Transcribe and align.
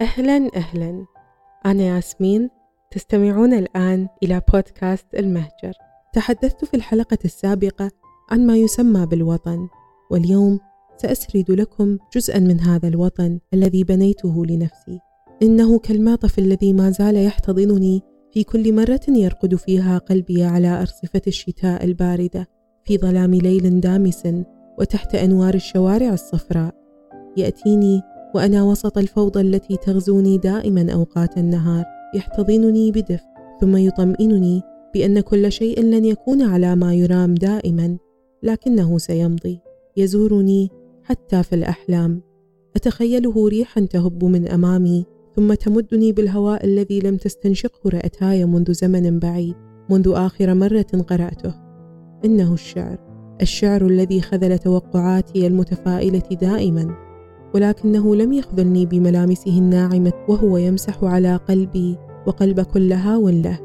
أهلا 0.00 0.50
أهلا. 0.56 1.06
أنا 1.66 1.82
ياسمين 1.82 2.50
تستمعون 2.90 3.52
الآن 3.52 4.08
إلى 4.22 4.42
بودكاست 4.52 5.06
المهجر. 5.18 5.72
تحدثت 6.14 6.64
في 6.64 6.74
الحلقة 6.74 7.18
السابقة 7.24 7.90
عن 8.30 8.46
ما 8.46 8.56
يسمى 8.56 9.06
بالوطن 9.06 9.68
واليوم 10.10 10.60
سأسرد 10.96 11.50
لكم 11.50 11.98
جزءا 12.14 12.38
من 12.38 12.60
هذا 12.60 12.88
الوطن 12.88 13.38
الذي 13.54 13.84
بنيته 13.84 14.46
لنفسي. 14.46 14.98
إنه 15.42 15.78
كالمعطف 15.78 16.38
الذي 16.38 16.72
ما 16.72 16.90
زال 16.90 17.16
يحتضنني 17.16 18.02
في 18.32 18.44
كل 18.44 18.74
مرة 18.74 19.00
يرقد 19.08 19.54
فيها 19.54 19.98
قلبي 19.98 20.44
على 20.44 20.80
أرصفة 20.80 21.22
الشتاء 21.26 21.84
الباردة 21.84 22.48
في 22.84 22.98
ظلام 22.98 23.34
ليل 23.34 23.80
دامس 23.80 24.28
وتحت 24.78 25.14
أنوار 25.14 25.54
الشوارع 25.54 26.12
الصفراء. 26.12 26.74
يأتيني 27.36 28.02
وأنا 28.34 28.62
وسط 28.62 28.98
الفوضى 28.98 29.40
التي 29.40 29.76
تغزوني 29.76 30.38
دائما 30.38 30.92
أوقات 30.92 31.38
النهار 31.38 31.84
يحتضنني 32.14 32.92
بدفء 32.92 33.24
ثم 33.60 33.76
يطمئنني 33.76 34.62
بأن 34.94 35.20
كل 35.20 35.52
شيء 35.52 35.82
لن 35.82 36.04
يكون 36.04 36.42
على 36.42 36.76
ما 36.76 36.94
يرام 36.94 37.34
دائما 37.34 37.98
لكنه 38.42 38.98
سيمضي 38.98 39.60
يزورني 39.96 40.70
حتى 41.02 41.42
في 41.42 41.54
الأحلام. 41.54 42.22
أتخيله 42.76 43.48
ريحا 43.48 43.80
تهب 43.80 44.24
من 44.24 44.48
أمامي 44.48 45.06
ثم 45.36 45.54
تمدني 45.54 46.12
بالهواء 46.12 46.64
الذي 46.64 47.00
لم 47.00 47.16
تستنشقه 47.16 47.90
رأتاي 47.90 48.44
منذ 48.44 48.72
زمن 48.72 49.18
بعيد 49.18 49.54
منذ 49.90 50.12
آخر 50.14 50.54
مرة 50.54 51.04
قرأته. 51.08 51.54
إنه 52.24 52.54
الشعر 52.54 52.98
الشعر 53.42 53.86
الذي 53.86 54.20
خذل 54.20 54.58
توقعاتي 54.58 55.46
المتفائلة 55.46 56.28
دائما. 56.40 57.07
ولكنه 57.54 58.16
لم 58.16 58.32
يخذلني 58.32 58.86
بملامسه 58.86 59.58
الناعمة 59.58 60.12
وهو 60.28 60.56
يمسح 60.56 61.04
على 61.04 61.36
قلبي 61.36 61.98
وقلب 62.26 62.60
كل 62.60 62.92
هاو 62.92 63.28
له. 63.28 63.58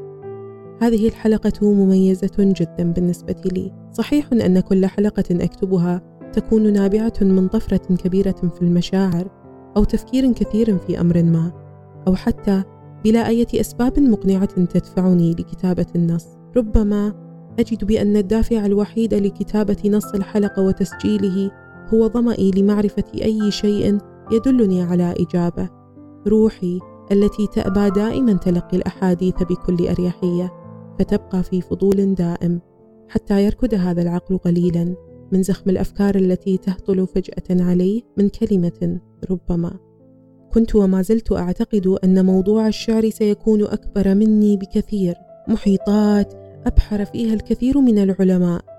هذه 0.82 1.08
الحلقة 1.08 1.72
مميزة 1.72 2.36
جدا 2.38 2.92
بالنسبة 2.92 3.36
لي. 3.44 3.72
صحيح 3.92 4.32
أن 4.32 4.60
كل 4.60 4.86
حلقة 4.86 5.24
أكتبها 5.30 6.02
تكون 6.32 6.72
نابعة 6.72 7.12
من 7.20 7.48
طفرة 7.48 7.94
كبيرة 7.96 8.50
في 8.54 8.62
المشاعر 8.62 9.28
أو 9.76 9.84
تفكير 9.84 10.32
كثير 10.32 10.78
في 10.78 11.00
أمر 11.00 11.22
ما 11.22 11.52
أو 12.08 12.14
حتى 12.14 12.62
بلا 13.04 13.28
أية 13.28 13.46
أسباب 13.54 14.00
مقنعة 14.00 14.64
تدفعني 14.64 15.30
لكتابة 15.30 15.86
النص. 15.96 16.26
ربما 16.56 17.12
أجد 17.58 17.84
بأن 17.84 18.16
الدافع 18.16 18.66
الوحيد 18.66 19.14
لكتابة 19.14 19.76
نص 19.86 20.14
الحلقة 20.14 20.62
وتسجيله 20.62 21.50
هو 21.94 22.08
ظمئي 22.08 22.50
لمعرفة 22.50 23.04
أي 23.22 23.50
شيء 23.50 23.98
يدلني 24.32 24.82
على 24.82 25.14
إجابة. 25.20 25.68
روحي 26.26 26.80
التي 27.12 27.46
تأبى 27.46 27.90
دائما 27.90 28.32
تلقي 28.32 28.76
الأحاديث 28.76 29.42
بكل 29.42 29.88
أريحية 29.88 30.52
فتبقى 30.98 31.42
في 31.42 31.60
فضول 31.60 32.14
دائم 32.14 32.60
حتى 33.08 33.44
يركد 33.44 33.74
هذا 33.74 34.02
العقل 34.02 34.38
قليلا 34.38 34.94
من 35.32 35.42
زخم 35.42 35.70
الأفكار 35.70 36.14
التي 36.14 36.56
تهطل 36.56 37.06
فجأة 37.06 37.64
عليه 37.64 38.02
من 38.18 38.28
كلمة 38.28 39.00
ربما. 39.30 39.78
كنت 40.52 40.76
وما 40.76 41.02
زلت 41.02 41.32
أعتقد 41.32 41.86
أن 41.86 42.26
موضوع 42.26 42.68
الشعر 42.68 43.10
سيكون 43.10 43.62
أكبر 43.62 44.14
مني 44.14 44.56
بكثير. 44.56 45.14
محيطات 45.48 46.34
أبحر 46.66 47.04
فيها 47.04 47.34
الكثير 47.34 47.80
من 47.80 47.98
العلماء. 47.98 48.73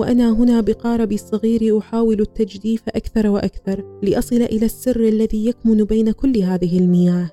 وأنا 0.00 0.30
هنا 0.30 0.60
بقاربي 0.60 1.14
الصغير 1.14 1.78
أحاول 1.78 2.20
التجديف 2.20 2.82
أكثر 2.88 3.26
وأكثر 3.26 3.84
لأصل 4.02 4.36
إلى 4.36 4.66
السر 4.66 5.00
الذي 5.00 5.46
يكمن 5.46 5.84
بين 5.84 6.10
كل 6.10 6.38
هذه 6.38 6.78
المياه. 6.78 7.30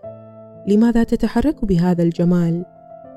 لماذا 0.67 1.03
تتحرك 1.03 1.65
بهذا 1.65 2.03
الجمال؟ 2.03 2.65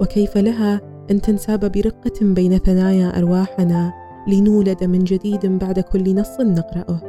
وكيف 0.01 0.39
لها 0.39 0.81
أن 1.11 1.21
تنساب 1.21 1.73
برقة 1.73 2.21
بين 2.23 2.59
ثنايا 2.59 3.19
أرواحنا 3.19 3.93
لنولد 4.29 4.85
من 4.85 5.05
جديد 5.05 5.47
بعد 5.47 5.81
كل 5.81 6.15
نص 6.15 6.41
نقرأه؟ 6.41 7.01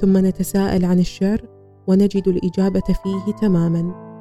ثم 0.00 0.18
نتساءل 0.18 0.84
عن 0.84 0.98
الشعر 0.98 1.42
ونجد 1.86 2.28
الإجابة 2.28 2.94
فيه 3.02 3.32
تماما. 3.40 4.12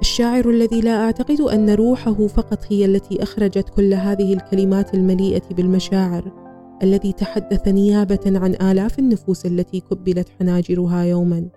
الشاعر 0.00 0.50
الذي 0.50 0.80
لا 0.80 1.04
أعتقد 1.04 1.40
أن 1.40 1.70
روحه 1.70 2.26
فقط 2.26 2.58
هي 2.68 2.84
التي 2.84 3.22
أخرجت 3.22 3.68
كل 3.68 3.94
هذه 3.94 4.34
الكلمات 4.34 4.94
المليئة 4.94 5.42
بالمشاعر 5.50 6.41
الذي 6.82 7.12
تحدث 7.12 7.68
نيابة 7.68 8.20
عن 8.26 8.54
آلاف 8.70 8.98
النفوس 8.98 9.46
التي 9.46 9.80
كبلت 9.80 10.28
حناجرها 10.28 11.02
يوما. 11.02 11.48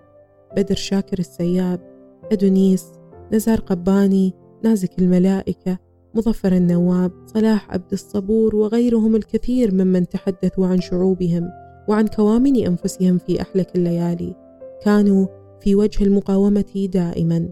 بدر 0.56 0.74
شاكر 0.74 1.18
السياب 1.18 1.80
أدونيس 2.32 2.86
نزار 3.32 3.60
قباني 3.60 4.34
نازك 4.64 4.98
الملائكة 4.98 5.78
مظفر 6.14 6.52
النواب 6.52 7.12
صلاح 7.26 7.70
عبد 7.70 7.92
الصبور 7.92 8.56
وغيرهم 8.56 9.16
الكثير 9.16 9.74
ممن 9.74 10.08
تحدثوا 10.08 10.66
عن 10.66 10.80
شعوبهم 10.80 11.50
وعن 11.88 12.06
كوامن 12.06 12.66
أنفسهم 12.66 13.18
في 13.18 13.40
أحلك 13.42 13.76
الليالي. 13.76 14.34
كانوا 14.82 15.26
في 15.60 15.74
وجه 15.74 16.04
المقاومة 16.04 16.88
دائما. 16.92 17.48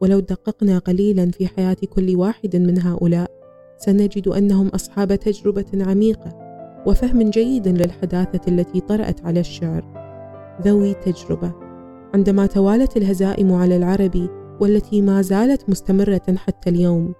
ولو 0.00 0.20
دققنا 0.20 0.78
قليلا 0.78 1.30
في 1.30 1.46
حياة 1.46 1.76
كل 1.90 2.16
واحد 2.16 2.56
من 2.56 2.82
هؤلاء 2.82 3.30
سنجد 3.78 4.28
أنهم 4.28 4.68
أصحاب 4.68 5.14
تجربة 5.14 5.66
عميقة. 5.74 6.47
وفهم 6.88 7.30
جيد 7.30 7.68
للحداثة 7.68 8.40
التي 8.48 8.80
طرأت 8.80 9.26
على 9.26 9.40
الشعر. 9.40 9.84
ذوي 10.62 10.94
تجربة. 10.94 11.52
عندما 12.14 12.46
توالت 12.46 12.96
الهزائم 12.96 13.52
على 13.52 13.76
العرب 13.76 14.28
والتي 14.60 15.02
ما 15.02 15.22
زالت 15.22 15.70
مستمرة 15.70 16.36
حتى 16.36 16.70
اليوم 16.70 17.14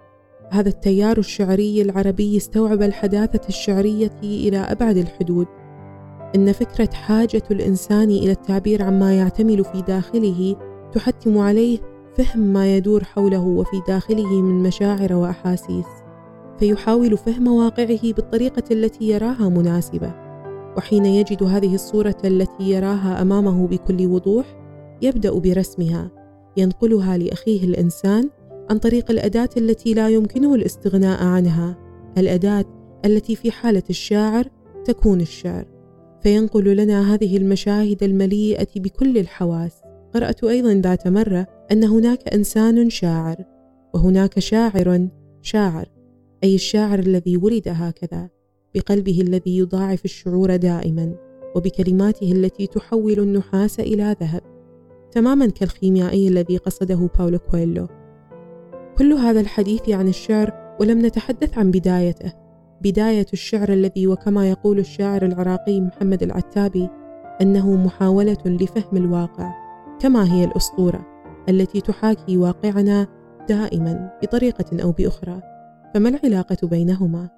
هذا 0.51 0.69
التيار 0.69 1.17
الشعري 1.17 1.81
العربي 1.81 2.37
استوعب 2.37 2.81
الحداثة 2.81 3.47
الشعرية 3.49 4.11
إلى 4.23 4.57
أبعد 4.57 4.97
الحدود. 4.97 5.47
إن 6.35 6.51
فكرة 6.51 6.89
حاجة 6.93 7.43
الإنسان 7.51 8.09
إلى 8.09 8.31
التعبير 8.31 8.83
عما 8.83 9.17
يعتمل 9.17 9.63
في 9.63 9.81
داخله 9.81 10.55
تحتم 10.93 11.37
عليه 11.37 11.79
فهم 12.17 12.39
ما 12.39 12.77
يدور 12.77 13.03
حوله 13.03 13.43
وفي 13.47 13.81
داخله 13.87 14.41
من 14.41 14.63
مشاعر 14.63 15.13
وأحاسيس. 15.13 15.98
فيحاول 16.59 17.17
فهم 17.17 17.47
واقعه 17.47 18.13
بالطريقة 18.13 18.63
التي 18.71 19.05
يراها 19.05 19.49
مناسبة. 19.49 20.13
وحين 20.77 21.05
يجد 21.05 21.43
هذه 21.43 21.75
الصورة 21.75 22.17
التي 22.25 22.63
يراها 22.63 23.21
أمامه 23.21 23.67
بكل 23.67 24.07
وضوح 24.07 24.45
يبدأ 25.01 25.39
برسمها 25.39 26.11
ينقلها 26.57 27.17
لأخيه 27.17 27.63
الإنسان 27.63 28.29
عن 28.69 28.77
طريق 28.77 29.11
الأداة 29.11 29.49
التي 29.57 29.93
لا 29.93 30.09
يمكنه 30.09 30.55
الاستغناء 30.55 31.23
عنها 31.23 31.77
الأداة 32.17 32.65
التي 33.05 33.35
في 33.35 33.51
حالة 33.51 33.83
الشاعر 33.89 34.47
تكون 34.85 35.21
الشعر. 35.21 35.65
فينقل 36.23 36.77
لنا 36.77 37.13
هذه 37.13 37.37
المشاهد 37.37 38.03
المليئة 38.03 38.67
بكل 38.75 39.17
الحواس. 39.17 39.81
قرأت 40.13 40.43
أيضا 40.43 40.73
ذات 40.73 41.07
مرة 41.07 41.47
أن 41.71 41.83
هناك 41.83 42.33
إنسان 42.33 42.89
شاعر 42.89 43.37
وهناك 43.93 44.39
شاعر 44.39 45.07
شاعر. 45.41 45.98
أي 46.43 46.55
الشاعر 46.55 46.99
الذي 46.99 47.37
ولد 47.37 47.67
هكذا 47.67 48.29
بقلبه 48.75 49.21
الذي 49.21 49.57
يضاعف 49.57 50.05
الشعور 50.05 50.55
دائما 50.55 51.15
وبكلماته 51.55 52.31
التي 52.31 52.67
تحول 52.67 53.19
النحاس 53.19 53.79
إلى 53.79 54.15
ذهب. 54.21 54.41
تماما 55.11 55.45
كالخيميائي 55.45 56.27
الذي 56.27 56.57
قصده 56.57 57.09
باولو 57.17 57.39
كويلو. 57.39 57.87
كل 58.97 59.13
هذا 59.13 59.39
الحديث 59.39 59.89
عن 59.89 60.07
الشعر 60.07 60.75
ولم 60.79 61.05
نتحدث 61.05 61.57
عن 61.57 61.71
بدايته. 61.71 62.33
بداية 62.81 63.25
الشعر 63.33 63.73
الذي 63.73 64.07
وكما 64.07 64.49
يقول 64.49 64.79
الشاعر 64.79 65.25
العراقي 65.25 65.81
محمد 65.81 66.23
العتابي 66.23 66.89
أنه 67.41 67.75
محاولة 67.75 68.37
لفهم 68.45 68.97
الواقع. 68.97 69.53
كما 69.99 70.33
هي 70.33 70.43
الأسطورة 70.43 71.05
التي 71.49 71.81
تحاكي 71.81 72.37
واقعنا 72.37 73.07
دائما 73.49 74.19
بطريقة 74.21 74.83
أو 74.83 74.91
بأخرى. 74.91 75.58
فما 75.93 76.09
العلاقة 76.09 76.67
بينهما؟ 76.67 77.29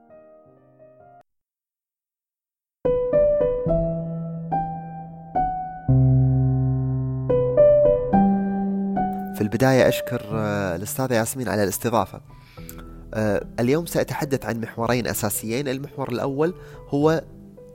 في 9.35 9.41
البداية 9.41 9.87
أشكر 9.87 10.21
آه، 10.33 10.75
الأستاذة 10.75 11.13
ياسمين 11.13 11.49
على 11.49 11.63
الاستضافة. 11.63 12.21
آه، 13.13 13.45
اليوم 13.59 13.85
سأتحدث 13.85 14.45
عن 14.45 14.61
محورين 14.61 15.07
أساسيين. 15.07 15.67
المحور 15.67 16.09
الأول 16.11 16.53
هو 16.89 17.23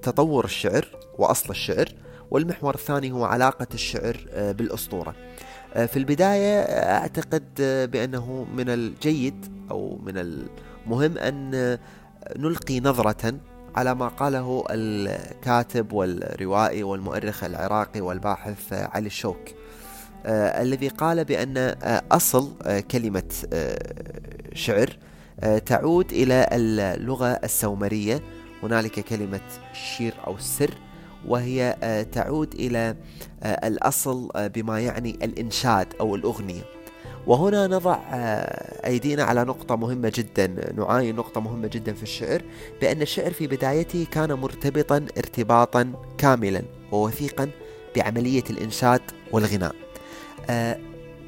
تطور 0.02 0.44
الشعر 0.44 0.86
وأصل 1.18 1.50
الشعر 1.50 1.88
والمحور 2.30 2.74
الثاني 2.74 3.12
هو 3.12 3.24
علاقة 3.24 3.66
الشعر 3.74 4.26
آه، 4.30 4.52
بالأسطورة. 4.52 5.14
في 5.74 5.96
البداية 5.96 6.60
أعتقد 6.62 7.44
بأنه 7.92 8.46
من 8.56 8.68
الجيد 8.68 9.46
أو 9.70 9.98
من 10.02 10.12
المهم 10.18 11.18
أن 11.18 11.78
نلقي 12.36 12.80
نظرة 12.80 13.34
على 13.76 13.94
ما 13.94 14.08
قاله 14.08 14.64
الكاتب 14.70 15.92
والروائي 15.92 16.82
والمؤرخ 16.82 17.44
العراقي 17.44 18.00
والباحث 18.00 18.72
علي 18.72 19.06
الشوك 19.06 19.40
آه 20.26 20.62
الذي 20.62 20.88
قال 20.88 21.24
بأن 21.24 21.56
آه 21.58 22.02
أصل 22.12 22.52
آه 22.62 22.80
كلمة 22.80 23.32
آه 23.52 23.78
شعر 24.54 24.96
آه 25.40 25.58
تعود 25.58 26.12
إلى 26.12 26.48
اللغة 26.52 27.26
السومرية. 27.28 28.20
هنالك 28.62 29.00
كلمة 29.00 29.40
شير 29.72 30.14
أو 30.26 30.34
السر 30.34 30.70
وهي 31.28 31.76
آه 31.82 32.02
تعود 32.02 32.54
إلى 32.54 32.96
آه 33.42 33.68
الأصل 33.68 34.28
آه 34.36 34.46
بما 34.46 34.80
يعني 34.80 35.10
الإنشاد 35.10 35.86
أو 36.00 36.14
الأغنية. 36.14 36.62
وهنا 37.26 37.66
نضع 37.66 37.98
أيدينا 38.86 39.22
على 39.24 39.44
نقطة 39.44 39.76
مهمة 39.76 40.12
جدا 40.14 40.72
نعاين 40.76 41.16
نقطة 41.16 41.40
مهمة 41.40 41.68
جدا 41.68 41.92
في 41.92 42.02
الشعر 42.02 42.42
بأن 42.80 43.02
الشعر 43.02 43.30
في 43.32 43.46
بدايته 43.46 44.06
كان 44.10 44.32
مرتبطا 44.32 45.06
ارتباطا 45.18 45.92
كاملا 46.18 46.62
ووثيقا 46.92 47.50
بعملية 47.96 48.44
الإنشاد 48.50 49.00
والغناء. 49.32 49.74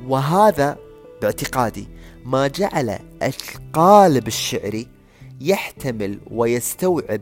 وهذا 0.06 0.76
باعتقادي 1.22 1.88
ما 2.24 2.46
جعل 2.46 2.98
القالب 3.22 4.26
الشعري 4.26 4.88
يحتمل 5.40 6.18
ويستوعب 6.30 7.20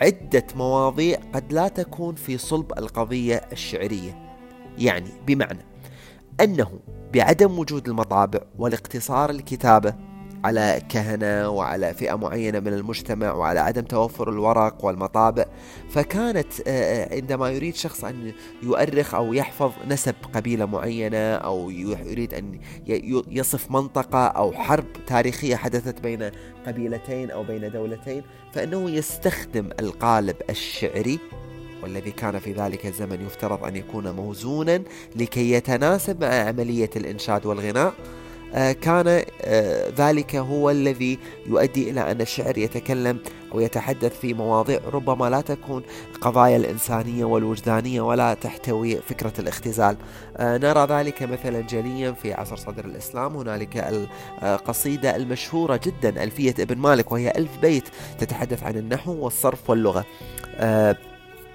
عدة 0.00 0.46
مواضيع 0.56 1.18
قد 1.34 1.52
لا 1.52 1.68
تكون 1.68 2.14
في 2.14 2.38
صلب 2.38 2.72
القضية 2.78 3.34
الشعرية. 3.52 4.36
يعني 4.78 5.10
بمعنى 5.26 5.64
أنه 6.40 6.80
بعدم 7.14 7.58
وجود 7.58 7.88
المطابع 7.88 8.40
والاقتصار 8.58 9.30
الكتابة 9.30 9.94
على 10.44 10.82
كهنة 10.88 11.48
وعلى 11.48 11.94
فئة 11.94 12.14
معينة 12.14 12.60
من 12.60 12.72
المجتمع 12.72 13.32
وعلى 13.32 13.60
عدم 13.60 13.82
توفر 13.82 14.30
الورق 14.30 14.84
والمطابع. 14.84 15.44
فكانت 15.90 16.52
آه، 16.66 17.14
عندما 17.14 17.50
يريد 17.50 17.74
شخص 17.74 18.04
أن 18.04 18.32
يؤرخ 18.62 19.14
أو 19.14 19.32
يحفظ 19.32 19.72
نسب 19.88 20.14
قبيلة 20.32 20.64
معينة 20.64 21.34
أو 21.34 21.70
يريد 21.70 22.34
أن 22.34 22.60
يصف 23.30 23.70
منطقة 23.70 24.26
أو 24.26 24.52
حرب 24.52 24.84
تاريخية 25.06 25.56
حدثت 25.56 26.00
بين 26.00 26.30
قبيلتين 26.66 27.30
أو 27.30 27.42
بين 27.42 27.70
دولتين 27.70 28.22
فإنه 28.52 28.90
يستخدم 28.90 29.70
القالب 29.80 30.36
الشعري 30.50 31.18
والذي 31.82 32.10
كان 32.10 32.38
في 32.38 32.52
ذلك 32.52 32.86
الزمن 32.86 33.26
يفترض 33.26 33.64
أن 33.64 33.76
يكون 33.76 34.10
موزونا 34.10 34.82
لكي 35.16 35.52
يتناسب 35.52 36.20
مع 36.20 36.28
عملية 36.28 36.90
الإنشاد 36.96 37.46
والغناء. 37.46 37.86
آه، 37.86 38.19
كان 38.52 39.22
آه، 39.42 39.92
ذلك 39.96 40.36
هو 40.36 40.70
الذي 40.70 41.18
يؤدي 41.46 41.90
إلى 41.90 42.10
أن 42.10 42.20
الشعر 42.20 42.58
يتكلم 42.58 43.18
أو 43.52 43.60
يتحدث 43.60 44.20
في 44.20 44.34
مواضيع 44.34 44.80
ربما 44.92 45.30
لا 45.30 45.40
تكون 45.40 45.82
قضايا 46.20 46.56
الإنسانية 46.56 47.24
والوجدانية 47.24 48.00
ولا 48.00 48.34
تحتوي 48.34 48.96
فكرة 48.96 49.32
الاختزال. 49.38 49.96
آه، 50.36 50.58
نرى 50.58 50.86
ذلك 50.90 51.22
مثلا 51.22 51.60
جليا 51.60 52.12
في 52.12 52.32
عصر 52.32 52.56
صدر 52.56 52.84
الإسلام. 52.84 53.36
هنالك 53.36 54.00
القصيدة 54.42 55.16
المشهورة 55.16 55.80
جدا 55.84 56.22
ألفية 56.22 56.54
ابن 56.58 56.78
مالك 56.78 57.12
وهي 57.12 57.30
ألف 57.30 57.58
بيت 57.62 57.84
تتحدث 58.18 58.62
عن 58.62 58.76
النحو 58.76 59.12
والصرف 59.12 59.70
واللغة. 59.70 60.04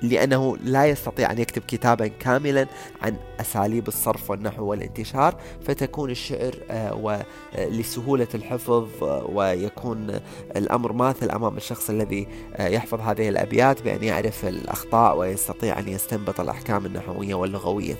لأنه 0.02 0.58
لا 0.64 0.86
يستطيع 0.86 1.32
أن 1.32 1.40
يكتب 1.40 1.62
كتابا 1.68 2.08
كاملا 2.08 2.68
عن 3.02 3.16
أساليب 3.40 3.88
الصرف 3.88 4.30
والنحو 4.30 4.66
والانتشار 4.66 5.36
فتكون 5.68 6.10
الشعر 6.10 6.56
آه، 6.72 7.26
لسهولة 7.56 8.28
الحفظ 8.36 9.04
آه، 9.04 9.26
ويكون 9.34 10.20
الأمر 10.56 10.94
ماثل 10.94 11.30
أمام 11.30 11.58
الشخص 11.58 11.90
الذي 11.90 12.28
آه، 12.56 12.68
يحفظ 12.68 13.00
هذه 13.00 13.30
الأبيات 13.30 13.82
بأن 13.82 14.04
يعرف 14.04 14.46
الأخطاء 14.46 15.18
ويستطيع 15.18 15.80
أن 15.80 15.88
يستنبط 15.88 16.40
الأحكام 16.40 16.86
النحوية 16.86 17.36
واللغوية. 17.36 17.96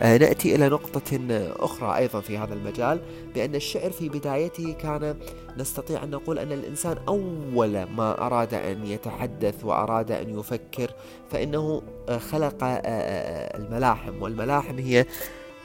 نأتي 0.00 0.54
إلى 0.54 0.68
نقطة 0.68 1.18
أخرى 1.58 1.96
أيضا 1.96 2.20
في 2.20 2.38
هذا 2.38 2.54
المجال 2.54 3.00
بأن 3.34 3.54
الشعر 3.54 3.90
في 3.90 4.08
بدايته 4.08 4.72
كان 4.72 5.16
نستطيع 5.58 6.04
أن 6.04 6.10
نقول 6.10 6.38
أن 6.38 6.52
الإنسان 6.52 6.96
أول 7.08 7.82
ما 7.82 8.26
أراد 8.26 8.54
أن 8.54 8.86
يتحدث 8.86 9.64
وأراد 9.64 10.12
أن 10.12 10.38
يفكر 10.38 10.90
فإنه 11.30 11.82
خلق 12.18 12.56
الملاحم. 12.60 14.22
والملاحم 14.22 14.78
هي 14.78 15.06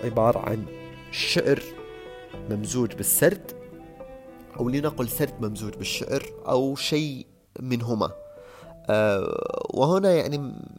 عبارة 0.04 0.40
عن 0.40 0.66
شعر 1.12 1.64
ممزوج 2.50 2.94
بالسرد 2.94 3.52
أو 4.60 4.70
لنقل 4.70 5.10
سرد 5.10 5.34
ممزوج 5.42 5.74
بالشعر 5.74 6.24
أو 6.48 6.76
شيء 6.76 7.26
منهما. 7.60 8.12
وهنا 9.70 10.14
يعني 10.14 10.38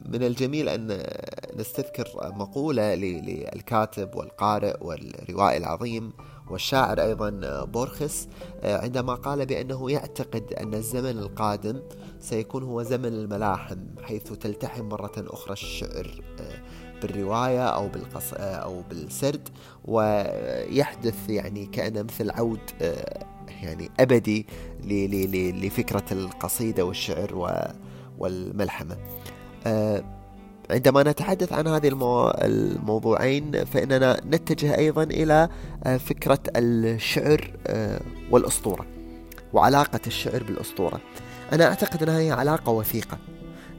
من 0.09 0.23
الجميل 0.23 0.69
أن 0.69 1.03
نستذكر 1.57 2.33
مقولة 2.37 2.95
للكاتب 2.95 4.15
والقارئ 4.15 4.77
والروائي 4.81 5.57
العظيم 5.57 6.13
والشاعر 6.51 7.03
أيضا 7.03 7.31
بورخس 7.65 8.29
أه 8.63 8.83
عندما 8.83 9.15
قال 9.15 9.47
بأنه 9.47 9.91
يعتقد 9.91 10.53
أن 10.53 10.75
الزمن 10.75 11.19
القادم 11.19 11.83
سيكون 12.21 12.63
هو 12.63 12.83
زمن 12.83 13.07
الملاحم 13.07 13.79
حيث 14.03 14.33
تلتحم 14.33 14.85
مرة 14.85 15.13
أخرى 15.17 15.53
الشعر 15.53 16.23
أه 16.41 16.63
بالرواية 17.03 17.67
أو 17.67 17.89
بالقص 17.89 18.35
أو 18.35 18.83
بالسرد 18.91 19.49
ويحدث 19.85 21.31
يعني 21.31 21.67
كأنه 21.67 22.03
مثل 22.03 22.31
عود 22.31 22.61
آه، 22.83 23.27
يعني 23.49 23.91
أبدي 24.01 24.47
لفكرة 25.65 26.05
القصيدة 26.13 26.85
والشعر 26.85 27.61
والملحمة. 28.19 28.97
آه، 29.67 30.16
عندما 30.71 31.03
نتحدث 31.03 31.53
عن 31.53 31.67
هذه 31.67 31.89
الموضوعين 32.43 33.65
فإننا 33.65 34.21
نتجه 34.27 34.79
أيضا 34.79 35.03
إلى 35.03 35.49
آه، 35.85 35.97
فكرة 35.97 36.39
الشعر 36.57 37.53
والأسطورة 38.31 38.87
وعلاقة 39.53 40.01
الشعر 40.07 40.43
بالأسطورة. 40.43 41.01
أنا 41.53 41.65
أعتقد 41.65 42.03
أنها 42.03 42.19
هي 42.19 42.31
علاقة 42.31 42.73
وثيقة 42.73 43.19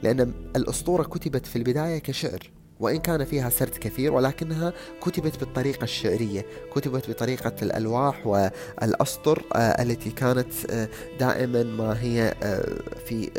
لأن 0.04 0.34
الأسطورة 0.56 1.04
كتبت 1.04 1.46
في 1.46 1.56
البداية 1.56 1.98
كشعر 2.00 2.52
وإن 2.80 2.98
كان 2.98 3.26
فيها 3.26 3.50
سرد 3.50 3.70
كثير 3.70 4.14
ولكنها 4.14 4.74
كتبت 5.02 5.40
بالطريقة 5.40 5.84
الشعرية 5.84 6.46
كتبت 6.76 7.10
بطريقة 7.10 7.54
الألواح 7.62 8.28
والأسطر 8.28 9.44
آه، 9.56 9.58
التي 9.58 10.10
كانت 10.10 10.54
آه، 10.70 10.90
دائما 11.20 11.64
ما 11.64 12.02
هي 12.02 12.36
آه، 12.44 12.80
في 13.06 13.30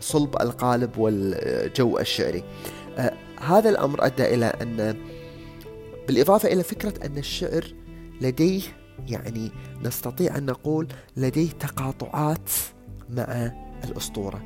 صلب 0.00 0.36
القالب 0.42 0.98
والجو 0.98 1.98
الشعري. 1.98 2.44
هذا 3.40 3.70
الأمر 3.70 4.06
أدى 4.06 4.34
إلى 4.34 4.46
أن 4.46 4.96
بالإضافة 6.08 6.52
إلى 6.52 6.62
فكرة 6.62 7.06
أن 7.06 7.18
الشعر 7.18 7.74
لديه 8.20 8.62
يعني 9.08 9.50
نستطيع 9.84 10.36
أن 10.36 10.46
نقول 10.46 10.88
لديه 11.16 11.50
تقاطعات 11.50 12.50
مع 13.10 13.52
الأسطورة. 13.84 14.42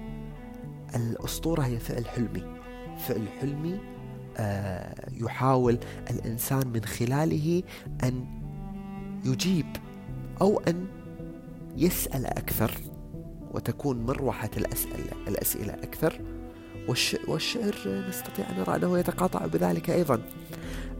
الأسطورة 0.96 1.62
هي 1.62 1.78
فعل 1.78 2.06
حلمي. 2.06 2.44
فعل 2.98 3.28
حلمي 3.40 3.80
آه، 4.36 5.10
يحاول 5.12 5.78
الإنسان 6.10 6.68
من 6.68 6.84
خلاله 6.84 7.62
أن 8.04 8.24
يجيب 9.24 9.66
أو 10.40 10.60
أن 10.68 10.86
يسأل 11.76 12.26
أكثر 12.26 12.70
وتكون 13.50 14.06
مروحة 14.06 14.50
الأسئلة 14.56 15.12
الأسئلة 15.28 15.72
أكثر. 15.72 16.20
والشعر 17.28 18.04
نستطيع 18.08 18.50
أن 18.50 18.56
نرى 18.58 18.76
أنه 18.76 18.98
يتقاطع 18.98 19.46
بذلك 19.46 19.90
أيضا. 19.90 20.22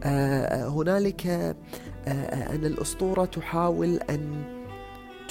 آه، 0.03 0.67
هنالك 0.67 1.27
آه، 1.27 1.55
أن 2.55 2.65
الأسطورة 2.65 3.25
تحاول 3.25 3.99
أن 4.09 4.43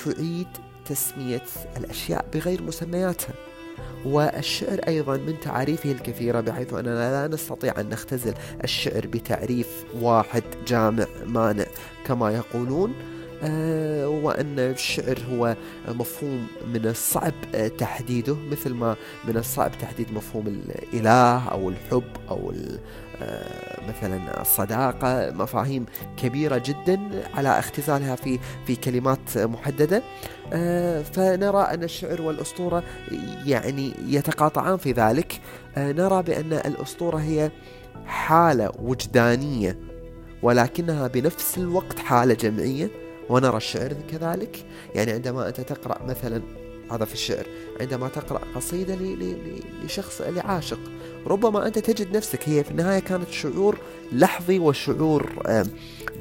تعيد 0.05 0.49
تسمية 0.85 1.43
الأشياء 1.77 2.27
بغير 2.35 2.63
مسمياتها. 2.63 3.35
والشعر 4.05 4.81
أيضا 4.89 5.17
من 5.17 5.41
تعاريفه 5.41 5.93
الكثيرة 5.93 6.41
بحيث 6.41 6.75
أننا 6.75 7.27
لا 7.29 7.35
نستطيع 7.35 7.81
أن 7.81 7.89
نختزل 7.89 8.35
الشعر 8.65 9.07
بتعريف 9.07 9.85
واحد 10.01 10.43
جامع 10.67 11.07
مانع 11.27 11.67
كما 12.07 12.31
يقولون. 12.31 12.91
آه، 12.93 13.14
وأن 14.07 14.59
الشعر 14.59 15.19
هو 15.33 15.57
مفهوم 15.89 16.47
من 16.75 16.87
الصعب 16.87 17.33
تحديده 17.79 18.37
مثل 18.51 18.75
ما 18.75 18.97
من 19.25 19.37
الصعب 19.37 19.71
تحديد 19.81 20.13
مفهوم 20.13 20.47
الإله 20.47 21.49
أو 21.49 21.69
الحب 21.69 22.05
أو 22.31 22.53
آه، 23.23 23.89
مثلا 23.89 24.41
الصداقة 24.41 25.31
مفاهيم 25.31 25.87
كبيرة 26.17 26.63
جدا 26.67 27.01
على 27.35 27.59
اختزالها 27.59 28.17
في 28.17 28.39
في 28.67 28.77
كلمات 28.77 29.39
محددة. 29.39 30.03
آه، 30.53 31.03
فنرى 31.03 31.63
أن 31.63 31.83
الشعر 31.83 32.23
والأسطورة 32.23 32.83
يعني 33.47 33.95
يتقاطعان 34.09 34.77
في 34.77 34.93
ذلك. 34.93 35.41
نرى 35.77 36.23
بأن 36.23 36.53
الأسطورة 36.53 37.17
هي 37.17 37.51
حالة 38.07 38.73
وجدانية 38.79 39.79
ولكنها 40.43 41.07
بنفس 41.07 41.59
الوقت 41.59 41.99
حالة 41.99 42.35
جمعية. 42.35 43.04
ونرى 43.29 43.57
الشعر 43.57 43.93
كذلك. 44.11 44.65
يعني 44.95 45.13
عندما 45.13 45.49
أنت 45.49 45.61
تقرأ 45.61 46.03
مثلا 46.03 46.43
هذا 46.91 47.05
في 47.05 47.15
الشعر 47.15 47.47
عندما 47.81 48.09
تقرأ 48.09 48.41
قصيدة 48.55 48.99
لشخص 49.85 50.21
لعاشق 50.21 50.79
ربما 51.27 51.67
أنت 51.67 51.79
تجد 51.79 52.17
نفسك 52.17 52.49
هي 52.49 52.65
في 52.65 52.71
النهاية 52.71 52.99
كانت 52.99 53.31
شعور 53.31 53.79
لحظي 54.13 54.59
وشعور 54.59 55.33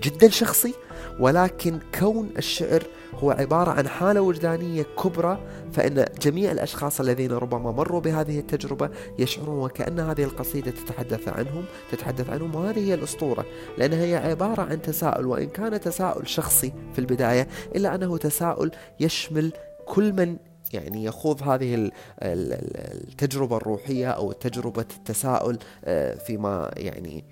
جدا 0.01 0.29
شخصي 0.29 0.74
ولكن 1.19 1.79
كون 2.00 2.29
الشعر 2.38 2.83
هو 3.20 3.32
عبارة 3.32 3.72
عن 3.72 3.88
حالة 3.88 4.22
وجدانية 4.22 4.84
كبرى 4.84 5.39
فإن 5.74 6.05
جميع 6.22 6.51
الأشخاص 6.51 7.00
الذين 7.00 7.32
ربما 7.32 7.72
مروا 7.72 8.01
بهذه 8.01 8.39
التجربة 8.39 8.89
يشعرون 9.20 9.65
وكأن 9.65 10.00
هذه 10.00 10.24
القصيدة 10.24 10.72
تتحدث 10.72 11.27
عنهم 11.27 11.65
تتحدث 11.91 12.29
عنهم 12.29 12.55
وهذه 12.55 12.79
هي 12.79 12.93
الأسطورة 12.93 13.46
لأنها 13.77 14.03
هي 14.03 14.15
عبارة 14.15 14.62
عن 14.62 14.82
تساؤل 14.82 15.25
وإن 15.25 15.50
كان 15.50 15.82
تساؤل 15.82 16.27
شخصي 16.27 16.74
في 16.93 17.00
البداية 17.00 17.48
إلا 17.75 17.96
أنه 17.96 18.17
تساؤل 18.17 18.72
يشمل 19.00 19.51
كل 19.86 20.13
من 20.13 20.38
يعني 20.74 21.03
يخوض 21.03 21.43
هذه 21.43 21.91
التجربة 22.22 23.58
الروحية 23.58 24.08
أو 24.08 24.32
تجربة 24.32 24.86
التساؤل 24.98 25.58
آه، 25.86 26.15
فيما 26.15 26.72
يعني 26.77 27.25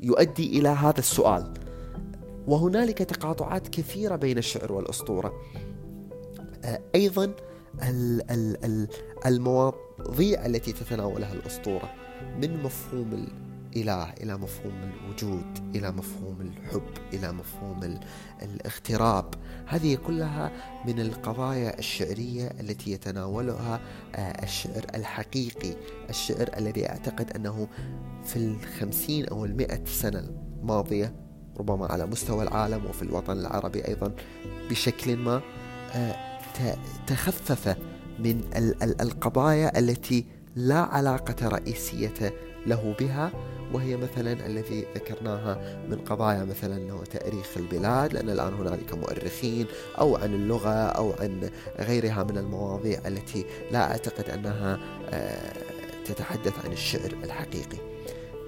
يؤدي 0.00 0.58
إلى 0.58 0.68
هذا 0.68 0.98
السؤال. 0.98 1.52
وهنالك 2.48 2.98
تقاطعات 2.98 3.68
كثيرة 3.68 4.16
بين 4.16 4.38
الشعر 4.38 4.72
والأسطورة. 4.72 5.32
آه، 6.64 6.80
أيضا 6.94 7.34
المواضيع 9.26 10.46
التي 10.46 10.72
تتناولها 10.72 11.32
الأسطورة 11.32 11.92
من 12.42 12.62
مفهوم 12.62 13.28
الإله 13.76 14.12
إلى 14.12 14.36
مفهوم 14.36 14.74
الوجود 14.82 15.76
إلى 15.76 15.92
مفهوم 15.92 16.40
الحب 16.40 16.90
إلى 17.12 17.32
مفهوم 17.32 18.00
الاغتراب. 18.42 19.34
هذه 19.66 19.94
كلها 19.94 20.52
من 20.86 21.00
القضايا 21.00 21.78
الشعرية 21.78 22.46
التي 22.60 22.92
يتناولها 22.92 23.80
آه، 24.14 24.44
الشعر 24.44 24.86
الحقيقي 24.94 25.74
الشعر 26.10 26.50
الذي 26.56 26.88
أعتقد 26.88 27.30
أنه 27.36 27.68
في 28.24 28.36
الخمسين 28.36 29.26
أو 29.26 29.44
المئة 29.44 29.84
سنة 29.84 30.18
الماضية 30.18 31.27
ربما 31.58 31.86
على 31.86 32.06
مستوى 32.06 32.42
العالم 32.42 32.86
وفي 32.86 33.02
الوطن 33.02 33.32
العربي 33.32 33.88
أيضا 33.88 34.12
بشكل 34.70 35.16
ما 35.16 35.40
آه، 35.94 36.14
تخفف 37.06 37.76
من 38.18 38.40
القضايا 39.00 39.78
التي 39.78 40.24
لا 40.56 40.78
علاقة 40.78 41.48
رئيسية 41.48 42.32
له 42.66 42.94
بها 43.00 43.32
وهي 43.72 43.96
مثلا 43.96 44.46
الذي 44.46 44.86
ذكرناها 44.94 45.78
من 45.88 45.98
قضايا 45.98 46.44
مثلا 46.44 46.76
إنه 46.76 47.02
تأريخ 47.04 47.56
البلاد 47.56 48.12
لأن 48.12 48.30
الآن 48.30 48.54
هنالك 48.54 48.94
مؤرخين 48.94 49.66
أو 49.98 50.16
عن 50.16 50.34
اللغة 50.34 50.70
أو 50.70 51.12
عن 51.20 51.50
غيرها 51.78 52.22
من 52.22 52.38
المواضيع 52.38 53.00
التي 53.06 53.44
لا 53.72 53.90
أعتقد 53.90 54.30
أنها 54.30 54.78
آه، 55.10 55.52
تتحدث 56.04 56.64
عن 56.64 56.72
الشعر 56.72 57.12
الحقيقي. 57.24 57.87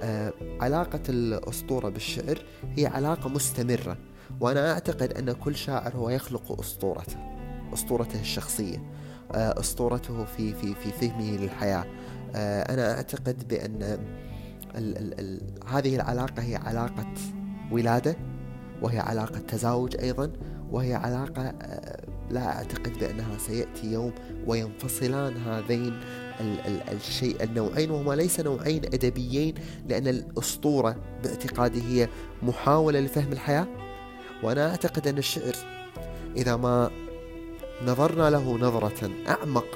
آه، 0.02 0.32
علاقة 0.60 1.00
الأسطورة 1.08 1.88
بالشعر 1.88 2.42
هي 2.76 2.86
علاقة 2.86 3.28
مستمرة 3.28 3.96
وأنا 4.40 4.72
أعتقد 4.72 5.12
أن 5.12 5.32
كل 5.32 5.56
شاعر 5.56 5.96
هو 5.96 6.10
يخلق 6.10 6.60
أسطورته 6.60 7.16
أسطورته 7.74 8.20
الشخصية 8.20 8.78
آه، 9.32 9.60
أسطورته 9.60 10.24
في 10.24 10.54
في 10.54 10.74
في 10.74 10.92
فهمه 10.92 11.36
للحياة. 11.36 11.84
أنا 12.34 12.94
أعتقد 12.96 13.48
بأن 13.48 13.82
ال 14.76 14.98
ال 14.98 15.20
ال 15.20 15.40
هذه 15.68 15.96
العلاقة 15.96 16.42
هي 16.42 16.56
علاقة 16.56 17.14
ولادة 17.72 18.16
وهي 18.82 18.98
علاقة 18.98 19.38
تزاوج 19.38 19.96
أيضا 20.00 20.32
وهي 20.70 20.94
علاقة 20.94 21.42
آه، 21.42 22.04
لا 22.30 22.46
أعتقد 22.46 22.98
بأنها 22.98 23.38
سيأتي 23.38 23.92
يوم 23.92 24.12
وينفصلان 24.46 25.36
هذين 25.36 26.00
ال 26.40 26.60
ال 26.66 26.96
الشيء 26.96 27.42
النوعين 27.42 27.90
وهما 27.90 28.12
ليس 28.14 28.40
نوعين 28.40 28.84
أدبيين 28.84 29.54
لأن 29.88 30.08
الأسطورة 30.08 30.96
باعتقادي 31.24 31.82
هي 31.82 32.08
محاولة 32.42 33.00
لفهم 33.00 33.32
الحياة. 33.32 33.66
وأنا 34.42 34.70
أعتقد 34.70 35.08
أن 35.08 35.18
الشعر 35.18 35.54
إذا 36.36 36.56
ما 36.56 36.90
نظرنا 37.86 38.30
له 38.30 38.58
نظرة 38.58 39.10
أعمق 39.28 39.66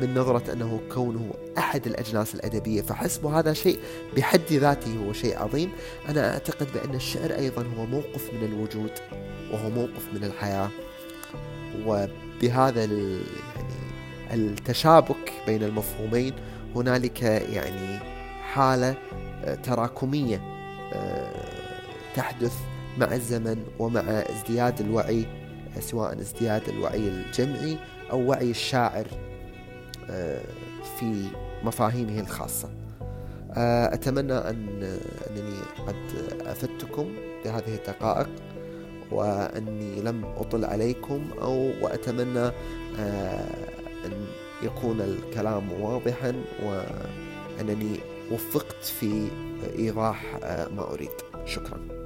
من 0.00 0.14
نظرة 0.14 0.52
أنه 0.52 0.80
كونه 0.94 1.30
أحد 1.58 1.86
الأجناس 1.86 2.34
الأدبية 2.34 2.82
فحسب 2.82 3.26
هذا 3.26 3.52
شيء 3.52 3.78
بحد 4.16 4.52
ذاته 4.52 5.06
هو 5.06 5.12
شيء 5.12 5.38
عظيم. 5.38 5.70
أنا 6.08 6.32
أعتقد 6.32 6.66
بأن 6.74 6.94
الشعر 6.94 7.30
أيضا 7.30 7.62
هو 7.78 7.86
موقف 7.86 8.30
من 8.34 8.44
الوجود 8.44 8.90
وهو 9.52 9.70
موقف 9.70 10.08
من 10.14 10.24
الحياة. 10.24 10.70
وبهذا 11.86 12.84
يعني 12.84 13.18
التشابك 14.32 15.32
بين 15.46 15.62
المفهومين 15.62 16.32
هنالك 16.76 17.22
يعني 17.22 17.98
حالة 18.52 18.94
آه، 19.44 19.54
تراكمية 19.54 20.40
آه، 20.92 21.32
تحدث 22.16 22.54
مع 22.98 23.14
الزمن 23.14 23.62
ومع 23.78 24.00
ازدياد 24.00 24.80
الوعي 24.80 25.26
سواء 25.80 26.20
ازدياد 26.20 26.68
الوعي 26.68 27.08
الجمعي 27.08 27.76
أو 28.10 28.28
وعي 28.28 28.50
الشاعر 28.50 29.06
آه، 30.10 30.40
في 30.98 31.26
مفاهيمه 31.64 32.20
الخاصة. 32.20 32.68
آه، 33.52 33.94
أتمنى 33.94 34.32
أن 34.32 34.98
أنني 35.30 35.56
قد 35.86 35.96
أفدتكم 36.46 37.06
بهذه 37.44 37.74
الدقائق. 37.74 38.28
وأني 39.12 40.00
لم 40.00 40.24
أطل 40.24 40.64
عليكم 40.64 41.22
أو 41.42 41.70
وأتمنى 41.82 42.50
آه، 42.98 43.66
أن 44.06 44.26
يكون 44.62 45.00
الكلام 45.00 45.72
واضحا 45.82 46.34
وأنني 46.64 47.96
وفقت 48.32 48.84
في 48.84 49.28
إيضاح 49.78 50.38
ما 50.76 50.92
أريد. 50.92 51.10
شكرا. 51.44 52.02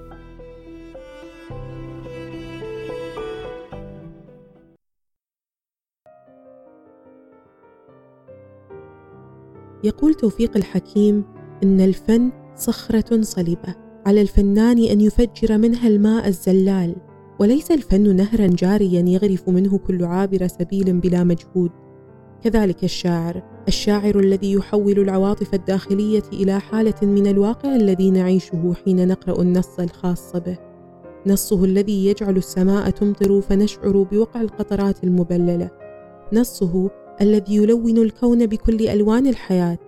يقول 9.84 10.14
توفيق 10.14 10.56
الحكيم 10.56 11.24
إن 11.62 11.80
الفن 11.80 12.32
صخرة 12.56 13.22
صلبة 13.22 13.85
على 14.06 14.20
الفنان 14.20 14.84
أن 14.84 15.00
يفجر 15.00 15.58
منها 15.58 15.88
الماء 15.88 16.28
الزلال 16.28 16.96
وليس 17.38 17.70
الفن 17.70 18.16
نهرا 18.16 18.46
جاريا 18.46 19.00
يغرف 19.00 19.48
منه 19.48 19.78
كل 19.78 20.04
عابر 20.04 20.46
سبيل 20.46 21.00
بلا 21.00 21.24
مجهود. 21.24 21.70
كذلك 22.44 22.84
الشاعر 22.84 23.42
الشاعر 23.68 24.18
الذي 24.18 24.52
يحول 24.52 24.98
العواطف 24.98 25.54
الداخلية 25.54 26.22
إلى 26.32 26.60
حالة 26.60 26.94
من 27.02 27.26
الواقع 27.26 27.76
الذي 27.76 28.10
نعيشه 28.10 28.74
حين 28.84 29.08
نقرأ 29.08 29.42
النص 29.42 29.80
الخاص 29.80 30.36
به. 30.36 30.58
نصه 31.26 31.64
الذي 31.64 32.06
يجعل 32.06 32.36
السماء 32.36 32.90
تمطر 32.90 33.40
فنشعر 33.40 34.02
بوقع 34.02 34.40
القطرات 34.40 35.04
المبللة. 35.04 35.70
نصه 36.32 36.90
الذي 37.20 37.56
يلون 37.56 37.98
الكون 37.98 38.46
بكل 38.46 38.88
ألوان 38.88 39.26
الحياة 39.26 39.78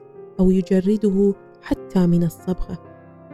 أو 0.40 0.50
يجرده 0.50 1.34
حتى 1.62 2.06
من 2.06 2.24
الصبغة. 2.24 2.87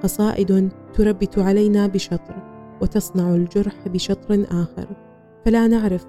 قصائد 0.05 0.69
تربت 0.95 1.39
علينا 1.39 1.87
بشطر 1.87 2.35
وتصنع 2.83 3.35
الجرح 3.35 3.89
بشطر 3.89 4.45
آخر. 4.51 4.87
فلا 5.45 5.67
نعرف 5.67 6.07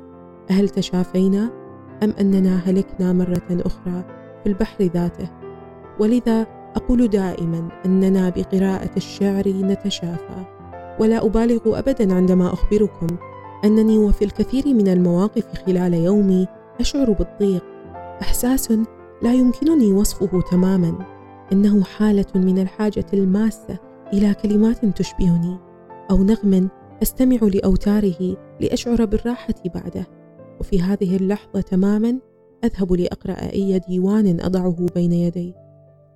أهل 0.50 0.70
تشافينا 0.70 1.52
أم 2.04 2.14
أننا 2.20 2.56
هلكنا 2.56 3.14
مرة 3.14 3.48
أخرى 3.52 4.04
في 4.44 4.50
البحر 4.50 4.84
ذاته. 4.84 5.30
ولذا 6.00 6.48
أقول 6.76 7.08
دائما 7.08 7.70
أننا 7.86 8.30
بقراءة 8.30 8.90
الشعر 8.98 9.48
نتشافى. 9.48 10.46
ولا 11.00 11.26
أبالغ 11.26 11.80
ابدا 11.80 12.14
عندما 12.14 12.54
أخبركم 12.54 13.08
أنني 13.66 13.98
وفي 13.98 14.26
الكثير 14.26 14.68
من 14.68 14.88
المواقف 14.88 15.46
خلال 15.66 15.94
يومي 15.94 16.48
أشعر 16.80 17.12
بالضيق. 17.12 17.64
أحساس 18.22 18.72
لا 19.22 19.34
يمكنني 19.34 19.94
وصفه 19.94 20.42
تماما. 20.52 21.16
إنه 21.54 21.84
حالة 21.84 22.26
من 22.36 22.60
الحاجة 22.60 23.06
الماسة 23.14 23.78
إلى 24.14 24.34
كلمات 24.34 24.86
تشبهني 24.86 25.60
أو 26.12 26.24
نغم 26.24 26.70
أستمع 27.04 27.38
لأوتاره 27.42 28.38
لأشعر 28.62 29.06
بالراحة 29.06 29.56
بعده. 29.76 30.08
وفي 30.60 30.82
هذه 30.82 31.16
اللحظة 31.16 31.62
تماما 31.62 32.20
أذهب 32.64 32.94
لأقرأ 32.94 33.34
أي 33.34 33.80
ديوان 33.80 34.40
أضعه 34.42 34.86
بين 34.96 35.12
يدي. 35.12 35.54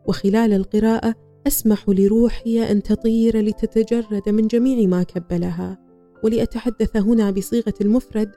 وخلال 0.08 0.53
القراءة 0.53 1.15
أسمح 1.48 1.89
لروحي 1.89 2.72
أن 2.72 2.84
تطير 2.84 3.41
لتتجرد 3.41 4.29
من 4.29 4.48
جميع 4.48 4.88
ما 4.88 5.03
كبلها. 5.03 5.77
ولأتحدث 6.24 6.98
هنا 6.98 7.31
بصيغة 7.31 7.74
المفرد 7.81 8.31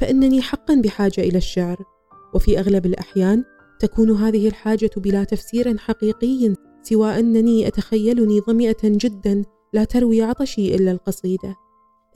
فإنني 0.00 0.42
حقا 0.42 0.74
بحاجة 0.74 1.20
إلى 1.20 1.38
الشعر. 1.38 1.76
وفي 2.34 2.58
أغلب 2.58 2.86
الأحيان 2.86 3.44
تكون 3.78 4.10
هذه 4.10 4.48
الحاجة 4.48 4.90
بلا 4.96 5.24
تفسير 5.24 5.78
حقيقي 5.78 6.54
سوى 6.84 7.18
أنني 7.18 7.66
أتخيلني 7.66 8.40
ظمئة 8.40 8.76
جدا 8.84 9.44
لا 9.72 9.84
تروي 9.84 10.22
عطشي 10.22 10.74
إلا 10.74 10.90
القصيدة 10.90 11.56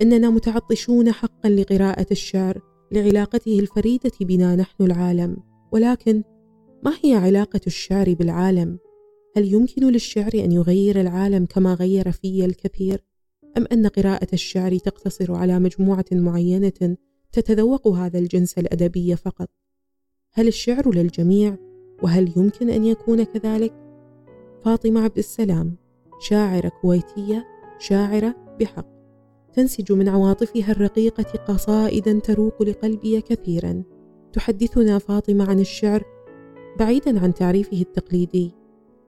إننا 0.03 0.31
متعطشون 0.31 1.13
حقا 1.13 1.49
لقراءة 1.49 2.07
الشعر 2.11 2.61
لعلاقته 2.93 3.59
الفريدة 3.59 4.13
بنا 4.21 4.57
نحن 4.57 4.85
العالم 4.85 5.37
ولكن 5.73 6.23
ما 6.83 6.93
هي 7.05 7.15
علاقة 7.15 7.61
الشعر 7.67 8.15
بالعالم 8.15 8.79
هل 9.37 9.53
يمكن 9.55 9.89
للشعر 9.89 10.31
أن 10.35 10.53
يغير 10.53 11.01
العالم 11.01 11.47
كما 11.47 11.75
غير 11.75 12.13
في 12.13 12.45
الكثير؟ 12.45 13.05
أم 13.57 13.67
أن 13.73 13.87
قراءة 13.87 14.29
الشعر 14.33 14.79
تقتصر 14.79 15.35
على 15.35 15.59
مجموعة 15.59 16.05
معينة 16.13 16.97
تتذوق 17.33 17.89
هذا 17.89 18.19
الجنس 18.19 18.59
الأدبي 18.59 19.17
فقط؟ 19.17 19.49
هل 20.33 20.49
الشعر 20.49 20.95
للجميع؟ 20.95 21.57
وهل 22.03 22.33
يمكن 22.37 22.71
أن 22.71 22.85
يكون 22.85 23.23
كذلك؟ 23.23 23.88
فاطمة 24.65 25.01
عبد 25.01 25.19
السلام 25.19 25.75
شاعرة 26.21 26.73
كويتية 26.83 27.47
شاعرة 27.79 28.35
بحق. 28.61 28.87
تنسج 29.53 29.93
من 29.93 30.09
عواطفها 30.09 30.73
الرقيقة 30.73 31.39
قصائدا 31.49 32.19
تروق 32.19 32.63
لقلبي 32.63 33.21
كثيرا. 33.21 33.83
تحدثنا 34.33 34.99
فاطمة 34.99 35.51
عن 35.51 35.61
الشعر 35.61 36.03
بعيدا 36.79 37.21
عن 37.21 37.35
تعريفه 37.35 37.81
التقليدي. 37.81 38.53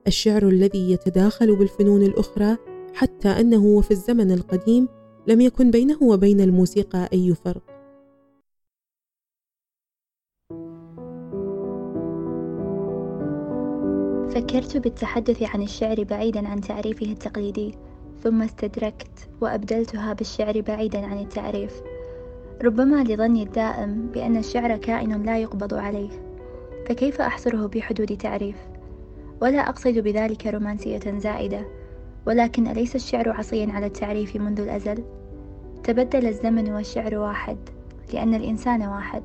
الشعر 0.07 0.47
الذي 0.47 0.91
يتداخل 0.91 1.55
بالفنون 1.55 2.01
الأخرى 2.01 2.57
حتى 2.93 3.29
أنه 3.29 3.65
وفي 3.65 3.91
الزمن 3.91 4.31
القديم 4.31 4.87
لم 5.27 5.41
يكن 5.41 5.71
بينه 5.71 5.97
وبين 6.03 6.41
الموسيقى 6.41 7.09
أي 7.13 7.33
فرق. 7.33 7.70
فكرت 14.35 14.77
بالتحدث 14.77 15.43
عن 15.43 15.61
الشعر 15.61 16.03
بعيدا 16.03 16.47
عن 16.47 16.61
تعريفه 16.61 17.05
التقليدي 17.05 17.75
ثم 18.23 18.41
استدركت 18.41 19.29
وأبدلتها 19.41 20.13
بالشعر 20.13 20.61
بعيدا 20.61 21.05
عن 21.05 21.19
التعريف. 21.19 21.81
ربما 22.63 23.03
لظني 23.03 23.43
الدائم 23.43 24.09
بأن 24.13 24.37
الشعر 24.37 24.77
كائن 24.77 25.23
لا 25.23 25.37
يقبض 25.37 25.73
عليه 25.73 26.09
فكيف 26.87 27.21
أحصره 27.21 27.67
بحدود 27.67 28.17
تعريف؟ 28.17 28.55
ولا 29.41 29.69
أقصد 29.69 29.97
بذلك 29.97 30.47
رومانسية 30.47 31.17
زائدة 31.17 31.67
ولكن 32.27 32.67
أليس 32.67 32.95
الشعر 32.95 33.29
عصيا 33.29 33.71
على 33.71 33.85
التعريف 33.85 34.35
منذ 34.35 34.59
الأزل؟ 34.59 35.03
تبدل 35.83 36.27
الزمن 36.27 36.71
والشعر 36.71 37.17
واحد 37.17 37.57
لأن 38.13 38.33
الإنسان 38.33 38.81
واحد 38.81 39.23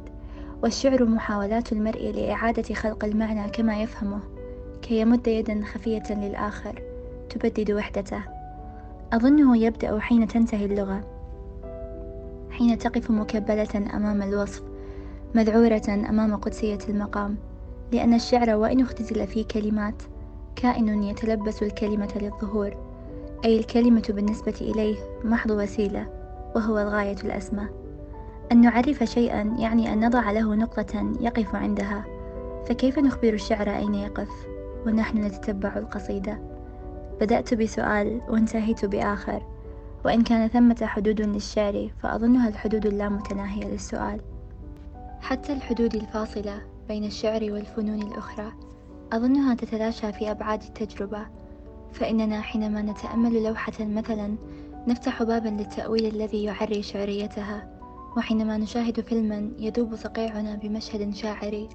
والشعر 0.63 1.05
محاولات 1.05 1.73
المرء 1.73 2.11
لإعادة 2.11 2.75
خلق 2.75 3.05
المعنى 3.05 3.51
كما 3.51 3.83
يفهمه. 3.83 4.36
كي 4.83 5.01
يمد 5.01 5.27
يدا 5.27 5.65
خفية 5.65 6.03
للآخر 6.11 6.83
تبدد 7.31 7.73
وحدته. 7.73 8.23
أظنه 9.13 9.57
يبدأ 9.57 9.99
حين 9.99 10.29
تنتهي 10.29 10.65
اللغة. 10.65 11.01
حين 12.51 12.79
تقف 12.79 13.11
مكبلة 13.11 13.69
أمام 13.95 14.23
الوصف 14.23 14.63
مذعورة 15.35 15.83
أمام 15.89 16.37
قدسية 16.37 16.79
المقام 16.89 17.37
لأن 17.93 18.15
الشعر 18.15 18.57
وإن 18.57 18.81
اختزل 18.81 19.27
فيه 19.27 19.45
كلمات 19.45 20.03
كائن 20.57 21.03
يتلبس 21.03 21.63
الكلمة 21.63 22.13
للظهور. 22.17 22.77
أي 23.45 23.59
الكلمة 23.59 24.05
بالنسبة 24.09 24.55
إليه 24.61 24.97
محض 25.25 25.51
وسيلة 25.51 26.07
وهو 26.57 26.79
الغاية 26.79 27.17
الأسمى. 27.25 27.67
أن 28.53 28.61
نعرف 28.61 29.05
شيئا 29.05 29.57
يعني 29.59 29.93
أن 29.93 30.07
نضع 30.07 30.31
له 30.31 30.55
نقطة 30.55 31.13
يقف 31.21 31.55
عندها. 31.55 32.05
فكيف 32.67 32.99
نخبر 32.99 33.35
الشعر 33.35 33.77
أين 33.77 33.95
يقف؟ 33.95 34.56
ونحن 34.87 35.19
نتتبع 35.19 35.77
القصيدة. 35.77 36.39
بدأت 37.21 37.55
بسؤال 37.55 38.21
وانتهيت 38.29 38.85
بآخر 38.85 39.43
وإن 40.05 40.23
كان 40.23 40.49
ثمة 40.49 40.77
حدود 40.83 41.21
للشعر 41.21 41.91
فأظنها 42.03 42.49
الحدود 42.49 42.87
اللامتناهية 42.87 43.65
للسؤال. 43.65 44.21
حتى 45.21 45.53
الحدود 45.53 45.95
الفاصلة 45.95 46.63
بين 46.89 47.05
الشعر 47.05 47.53
والفنون 47.53 48.03
الأخرى 48.03 48.53
أظنها 49.13 49.55
تتلاشى 49.55 50.13
في 50.13 50.31
أبعاد 50.31 50.63
التجربة 50.63 51.27
فإننا 51.93 52.41
حينما 52.41 52.83
نتأمل 52.83 53.43
لوحة 53.43 53.73
مثلا 53.81 54.37
نفتح 54.87 55.23
بابا 55.23 55.49
للتأويل 55.49 56.07
الذي 56.07 56.45
يعري 56.45 56.83
شعريتها 56.83 57.69
وحينما 58.17 58.57
نشاهد 58.57 59.01
فيلما 59.01 59.51
يذوب 59.59 59.97
صقيعنا 59.97 60.55
بمشهد 60.55 61.15
شاعري 61.15 61.69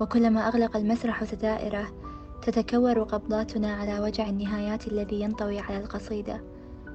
وكلما 0.00 0.48
أغلق 0.48 0.76
المسرح 0.76 1.24
ستائره 1.24 2.01
تتكور 2.42 3.02
قبضاتنا 3.02 3.74
على 3.74 4.00
وجع 4.00 4.28
النهايات 4.28 4.88
الذي 4.88 5.20
ينطوي 5.20 5.60
على 5.60 5.78
القصيدة. 5.78 6.42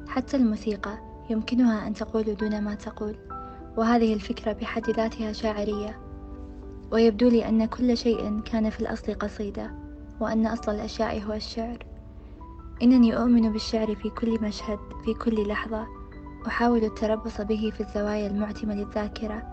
حتى 0.08 0.38
الموسيقى 0.38 0.98
يمكنها 1.30 1.88
أن 1.88 1.94
تقول 1.94 2.36
دون 2.36 2.62
ما 2.62 2.76
تقول 2.76 3.16
وهذه 3.78 4.14
الفكرة 4.14 4.54
بحد 4.54 4.90
ذاتها 4.90 5.32
شاعرية. 5.32 6.00
ويبدو 6.92 7.30
لي 7.30 7.50
أن 7.50 7.66
كل 7.66 7.98
شيء 7.98 8.40
كان 8.40 8.70
في 8.70 8.80
الأصل 8.80 9.14
قصيدة 9.14 9.72
وأن 10.20 10.48
أصل 10.48 10.72
الأشياء 10.72 11.24
هو 11.24 11.34
الشعر. 11.34 11.86
إنني 12.82 13.18
أؤمن 13.18 13.52
بالشعر 13.52 13.96
في 13.96 14.10
كل 14.10 14.42
مشهد 14.42 14.80
في 15.06 15.14
كل 15.14 15.48
لحظة. 15.48 15.88
أحاول 16.48 16.84
التربص 16.84 17.42
به 17.42 17.72
في 17.74 17.82
الزوايا 17.82 18.28
المعتمة 18.28 18.76
للذاكرة 18.76 19.44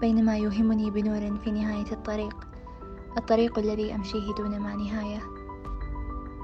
بينما 0.00 0.36
يوهمني 0.36 0.90
بنور 0.90 1.38
في 1.38 1.50
نهاية 1.50 1.92
الطريق. 1.92 2.36
الطريق 3.18 3.58
الذي 3.58 3.94
أمشيه 3.94 4.34
دون 4.38 4.58
ما 4.58 4.74
نهاية. 4.74 5.33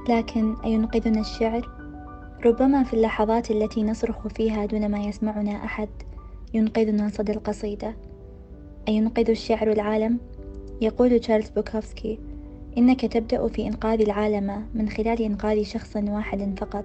لكن 0.09 0.55
أينقذنا 0.65 1.21
الشعر؟ 1.21 1.69
ربما 2.47 2.83
في 2.83 2.95
اللحظات 2.95 3.51
التي 3.51 3.83
نصرخ 3.83 4.29
فيها 4.29 4.67
دون 4.67 4.91
ما 4.91 4.99
يسمعنا 4.99 5.65
أحد 5.65 5.89
ينقذنا 6.55 7.09
صدى 7.09 7.33
القصيدة 7.33 7.97
أينقذ 8.89 9.31
الشعر 9.31 9.73
العالم؟ 9.73 10.19
يقول 10.81 11.21
تشارلز 11.21 11.49
بوكوفسكي 11.51 12.19
إنك 12.79 13.07
تبدأ 13.07 13.49
في 13.49 13.67
إنقاذ 13.67 14.01
العالم 14.01 14.67
من 14.75 14.89
خلال 14.89 15.23
إنقاذ 15.23 15.63
شخص 15.63 15.97
واحد 15.97 16.59
فقط 16.61 16.85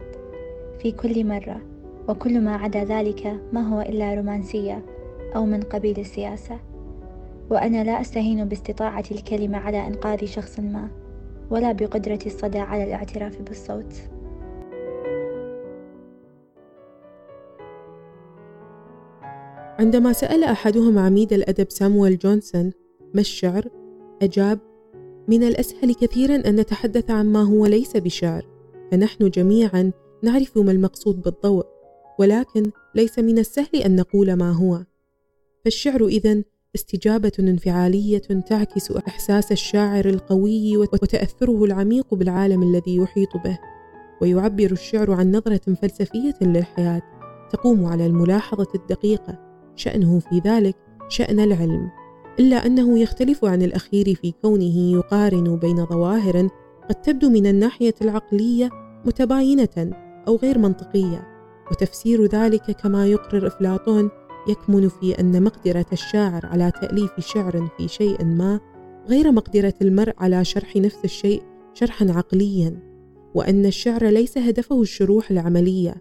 في 0.79 0.91
كل 0.91 1.25
مرة 1.25 1.61
وكل 2.07 2.41
ما 2.41 2.55
عدا 2.55 2.83
ذلك 2.83 3.39
ما 3.53 3.67
هو 3.67 3.81
إلا 3.81 4.13
رومانسية 4.13 4.85
أو 5.35 5.45
من 5.45 5.61
قبيل 5.61 5.99
السياسة 5.99 6.59
وأنا 7.49 7.83
لا 7.83 8.01
أستهين 8.01 8.45
باستطاعة 8.45 9.03
الكلمة 9.11 9.57
على 9.57 9.87
إنقاذ 9.87 10.25
شخص 10.25 10.59
ما 10.59 10.87
ولا 11.49 11.71
بقدرة 11.71 12.19
الصدى 12.25 12.59
على 12.59 12.83
الاعتراف 12.83 13.41
بالصوت 13.41 13.93
عندما 19.79 20.13
سأل 20.13 20.43
أحدهم 20.43 20.99
عميد 20.99 21.33
الأدب 21.33 21.69
سامويل 21.69 22.17
جونسون 22.17 22.71
ما 23.13 23.21
الشعر؟ 23.21 23.69
أجاب 24.21 24.59
من 25.27 25.43
الأسهل 25.43 25.93
كثيرا 25.93 26.35
أن 26.35 26.55
نتحدث 26.55 27.11
عن 27.11 27.31
ما 27.31 27.41
هو 27.43 27.65
ليس 27.65 27.97
بشعر 27.97 28.45
فنحن 28.91 29.29
جميعا 29.29 29.91
نعرف 30.23 30.57
ما 30.57 30.71
المقصود 30.71 31.21
بالضوء 31.21 31.65
ولكن 32.19 32.71
ليس 32.95 33.19
من 33.19 33.39
السهل 33.39 33.75
أن 33.85 33.95
نقول 33.95 34.33
ما 34.33 34.51
هو 34.51 34.79
فالشعر 35.63 36.05
إذن 36.05 36.43
استجابة 36.75 37.31
انفعالية 37.39 38.21
تعكس 38.47 38.91
إحساس 38.91 39.51
الشاعر 39.51 40.05
القوي 40.05 40.77
وتأثره 40.77 41.63
العميق 41.63 42.13
بالعالم 42.13 42.63
الذي 42.63 42.95
يحيط 42.95 43.37
به 43.45 43.59
ويعبر 44.21 44.71
الشعر 44.71 45.11
عن 45.11 45.31
نظرة 45.31 45.73
فلسفية 45.81 46.35
للحياة 46.41 47.01
تقوم 47.51 47.85
على 47.85 48.05
الملاحظة 48.05 48.67
الدقيقة. 48.75 49.39
شأنه 49.75 50.19
في 50.19 50.41
ذلك 50.45 50.75
شأن 51.09 51.39
العلم 51.39 51.89
إلا 52.39 52.65
أنه 52.65 52.99
يختلف 52.99 53.45
عن 53.45 53.61
الأخير 53.61 54.15
في 54.15 54.33
كونه 54.41 54.77
يقارن 54.77 55.55
بين 55.55 55.85
ظواهر 55.85 56.49
قد 56.89 56.95
تبدو 56.95 57.29
من 57.29 57.47
الناحية 57.47 57.93
العقلية 58.01 58.69
متباينة 59.05 59.91
أو 60.27 60.35
غير 60.35 60.57
منطقية 60.57 61.27
وتفسير 61.71 62.25
ذلك 62.25 62.71
كما 62.71 63.07
يقرر 63.07 63.47
أفلاطون 63.47 64.09
يكمن 64.47 64.89
في 64.89 65.19
أن 65.19 65.43
مقدرة 65.43 65.85
الشاعر 65.93 66.45
على 66.45 66.71
تأليف 66.81 67.19
شعر 67.19 67.69
في 67.77 67.87
شيء 67.87 68.25
ما 68.25 68.59
غير 69.07 69.31
مقدرة 69.31 69.73
المرء 69.81 70.13
على 70.17 70.45
شرح 70.45 70.75
نفس 70.75 70.97
الشيء 71.05 71.43
شرحا 71.73 72.11
عقليا 72.11 72.79
وأن 73.35 73.65
الشعر 73.65 74.05
ليس 74.05 74.37
هدفه 74.37 74.81
الشروح 74.81 75.31
العملية. 75.31 75.95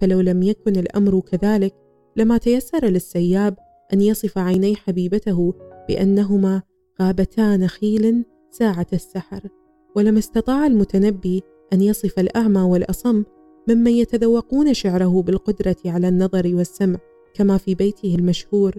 فلو 0.00 0.20
لم 0.20 0.42
يكن 0.42 0.76
الأمر 0.76 1.20
كذلك 1.20 1.74
لما 2.16 2.38
تيسر 2.38 2.86
للسياب 2.86 3.56
أن 3.92 4.00
يصف 4.00 4.38
عيني 4.38 4.76
حبيبته 4.76 5.54
بأنهما 5.88 6.62
غابتا 7.02 7.56
نخيل 7.56 8.24
ساعة 8.50 8.86
السحر. 8.92 9.48
ولما 9.96 10.18
استطاع 10.18 10.66
المتنبي 10.66 11.42
أن 11.72 11.82
يصف 11.82 12.18
الأعمى 12.18 12.60
والأصم 12.60 13.24
ممن 13.68 13.90
يتذوقون 13.90 14.74
شعره 14.74 15.22
بالقدرة 15.22 15.76
على 15.86 16.08
النظر 16.08 16.54
والسمع. 16.54 16.98
كما 17.34 17.56
في 17.58 17.74
بيته 17.74 18.14
المشهور 18.14 18.74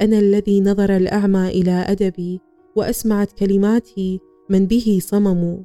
أنا 0.00 0.18
الذي 0.18 0.60
نظر 0.60 0.96
الأعمى 0.96 1.48
إلى 1.48 1.70
أدبي 1.70 2.40
وأسمعت 2.76 3.32
كلماتي 3.32 4.20
من 4.50 4.66
به 4.66 4.98
صمموا 5.02 5.58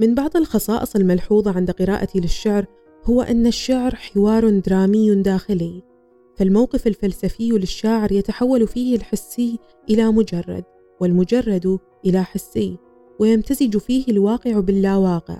من 0.00 0.14
بعض 0.14 0.36
الخصائص 0.36 0.96
الملحوظة 0.96 1.56
عند 1.56 1.70
قراءتي 1.70 2.20
للشعر 2.20 2.66
هو 3.04 3.22
أن 3.22 3.46
الشعر 3.46 3.94
حوار 3.94 4.50
درامي 4.50 5.14
داخلي 5.14 5.82
فالموقف 6.36 6.86
الفلسفي 6.86 7.48
للشاعر 7.48 8.12
يتحول 8.12 8.68
فيه 8.68 8.96
الحسي 8.96 9.58
إلى 9.90 10.12
مجرد 10.12 10.64
والمجرد 11.00 11.78
إلى 12.06 12.22
حسي 12.22 12.78
ويمتزج 13.20 13.76
فيه 13.76 14.04
الواقع 14.08 14.60
باللاواقع 14.60 15.38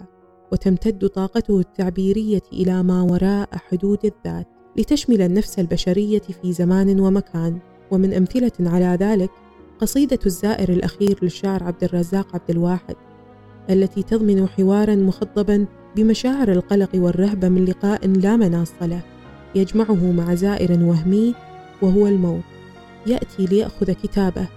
وتمتد 0.53 1.09
طاقته 1.09 1.61
التعبيرية 1.61 2.43
إلى 2.53 2.83
ما 2.83 3.03
وراء 3.03 3.49
حدود 3.53 3.99
الذات. 4.05 4.58
لتشمل 4.79 5.23
النفس 5.23 5.59
البشرية 5.59 6.23
في 6.43 6.53
زمان 6.53 7.01
ومكان. 7.01 7.59
ومن 7.91 8.13
أمثلة 8.13 8.53
على 8.61 8.97
ذلك 9.01 9.31
قصيدة 9.81 10.19
الزائر 10.27 10.69
الأخير 10.69 11.19
للشاعر 11.23 11.65
عبد 11.65 11.85
الرزاق 11.85 12.35
عبد 12.35 12.51
الواحد 12.51 12.97
التي 13.71 14.03
تضمن 14.03 14.49
حوارا 14.49 14.95
مخضبا 14.95 15.67
بمشاعر 15.97 16.53
القلق 16.53 16.91
والرهبة 16.95 17.49
من 17.49 17.65
لقاء 17.65 18.07
لا 18.07 18.37
مناص 18.37 18.73
له 18.83 19.01
يجمعه 19.55 20.13
مع 20.13 20.35
زائر 20.35 20.73
وهمي 20.73 21.35
وهو 21.83 22.07
الموت. 22.07 22.43
يأتي 23.07 23.45
ليأخذ 23.47 23.93
كتابه. 23.93 24.49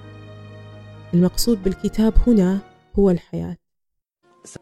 المقصود 1.14 1.64
بالكتاب 1.64 2.14
هنا 2.28 2.60
هو 3.00 3.10
الحياة. 3.10 3.58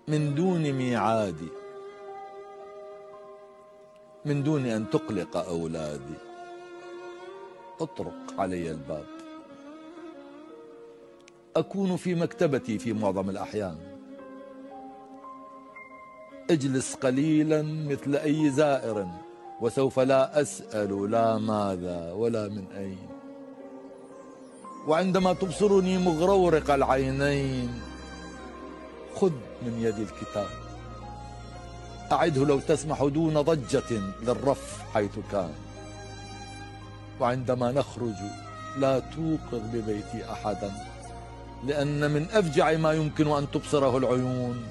من 0.07 0.35
دون 0.35 0.71
ميعاد. 0.71 1.58
من 4.25 4.43
دون 4.43 4.65
أن 4.65 4.89
تقلق 4.89 5.37
أولادي. 5.37 6.19
اطرق 7.81 8.39
علي 8.39 8.71
الباب. 8.71 9.05
أكون 11.55 11.95
في 11.97 12.15
مكتبتي 12.15 12.79
في 12.79 12.93
معظم 12.93 13.29
الأحيان. 13.29 13.77
اجلس 16.49 16.95
قليلا 16.95 17.61
مثل 17.61 18.15
أي 18.15 18.49
زائر 18.49 19.07
وسوف 19.61 19.99
لا 19.99 20.41
أسأل 20.41 21.11
لا 21.11 21.37
ماذا 21.37 22.11
ولا 22.11 22.47
من 22.47 22.65
أين. 22.77 23.09
وعندما 24.87 25.33
تبصرني 25.33 25.97
مغرورق 25.97 26.71
العينين 26.71 27.81
خذ 29.15 29.33
من 29.61 29.79
يدي 29.81 30.03
الكتاب. 30.03 30.68
أعده 32.11 32.45
لو 32.45 32.59
تسمح 32.59 33.03
دون 33.03 33.41
ضجة 33.41 34.01
للرف 34.23 34.81
حيث 34.93 35.19
كان. 35.31 35.51
وعندما 37.19 37.71
نخرج 37.71 38.15
لا 38.77 38.99
توقظ 38.99 39.61
ببيتي 39.73 40.31
أحدا 40.31 40.71
لأن 41.67 42.11
من 42.11 42.25
أفجع 42.31 42.77
ما 42.77 42.93
يمكن 42.93 43.27
أن 43.27 43.51
تبصره 43.51 43.97
العيون. 43.97 44.65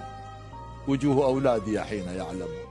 وجوه 0.88 1.24
أولادي 1.24 1.80
حين 1.80 2.04
يعلمون 2.04 2.68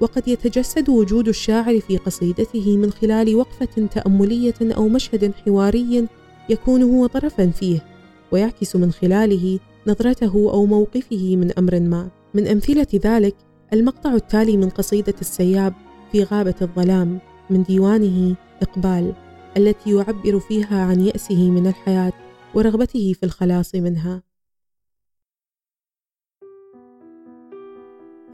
وقد 0.00 0.28
يتجسد 0.28 0.88
وجود 0.88 1.28
الشاعر 1.28 1.80
في 1.80 1.96
قصيدته 1.96 2.76
من 2.76 2.92
خلال 2.92 3.36
وقفة 3.36 3.86
تأملية 3.86 4.54
أو 4.62 4.88
مشهد 4.88 5.32
حواري 5.44 6.08
يكون 6.48 6.82
هو 6.82 7.06
طرفا 7.06 7.50
فيه 7.50 7.86
ويعكس 8.32 8.76
من 8.76 8.92
خلاله 8.92 9.58
نظرته 9.86 10.50
أو 10.52 10.66
موقفه 10.66 11.36
من 11.36 11.52
أمر 11.58 11.80
ما. 11.80 12.10
من 12.34 12.46
أمثلة 12.46 12.86
ذلك 12.94 13.36
المقطع 13.72 14.14
التالي 14.14 14.56
من 14.56 14.68
قصيدة 14.68 15.14
السياب 15.20 15.74
في 16.12 16.22
غابة 16.22 16.54
الظلام 16.62 17.18
من 17.50 17.62
ديوانه 17.62 18.36
إقبال 18.62 19.14
التي 19.56 19.90
يعبر 19.96 20.38
فيها 20.38 20.84
عن 20.84 21.00
يأسه 21.00 21.50
من 21.50 21.66
الحياة 21.66 22.12
ورغبته 22.54 23.12
في 23.12 23.22
الخلاص 23.26 23.74
منها. 23.74 24.22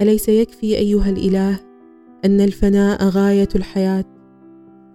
أليس 0.02 0.28
يكفي 0.28 0.76
أيها 0.76 1.10
الإله 1.10 1.60
أن 2.24 2.40
الفناء 2.40 3.04
غاية 3.04 3.48
الحياة؟ 3.54 4.04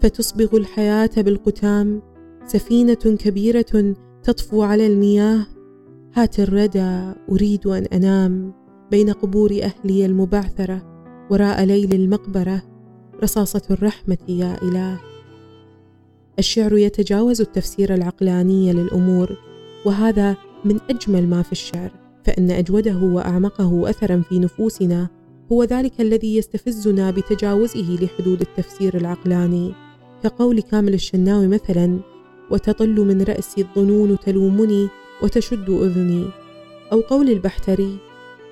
فتصبغ 0.01 0.57
الحياة 0.57 1.09
بالقتام 1.17 2.01
سفينة 2.45 2.93
كبيرة 2.93 3.95
تطفو 4.23 4.63
على 4.63 4.87
المياه 4.87 5.45
هات 6.15 6.39
الردى 6.39 7.13
أريد 7.31 7.67
أن 7.67 7.85
أنام 7.85 8.53
بين 8.91 9.09
قبور 9.09 9.51
أهلي 9.51 10.05
المبعثرة 10.05 10.83
وراء 11.29 11.63
ليل 11.63 11.93
المقبرة. 11.93 12.61
رصاصة 13.23 13.61
الرحمة 13.71 14.17
يا 14.27 14.57
إله. 14.63 14.99
الشعر 16.39 16.77
يتجاوز 16.77 17.41
التفسير 17.41 17.93
العقلاني 17.93 18.73
للأمور 18.73 19.37
وهذا 19.85 20.37
من 20.65 20.79
أجمل 20.89 21.27
ما 21.27 21.41
في 21.41 21.51
الشعر 21.51 21.91
فإن 22.23 22.51
أجوده 22.51 22.97
وأعمقه 22.97 23.89
اثرا 23.89 24.23
في 24.29 24.39
نفوسنا 24.39 25.09
هو 25.51 25.63
ذلك 25.63 26.01
الذي 26.01 26.37
يستفزنا 26.37 27.11
بتجاوزه 27.11 27.97
لحدود 28.01 28.41
التفسير 28.41 28.97
العقلاني. 28.97 29.73
كقول 30.23 30.61
كامل 30.61 30.93
الشناوي 30.93 31.47
مثلا 31.47 31.99
وتطل 32.51 32.95
من 32.95 33.21
رأسي 33.21 33.61
الظنون 33.61 34.19
تلومني 34.19 34.87
وتشد 35.23 35.69
أذني. 35.69 36.25
أو 36.91 37.01
قول 37.01 37.29
البحتري 37.29 37.97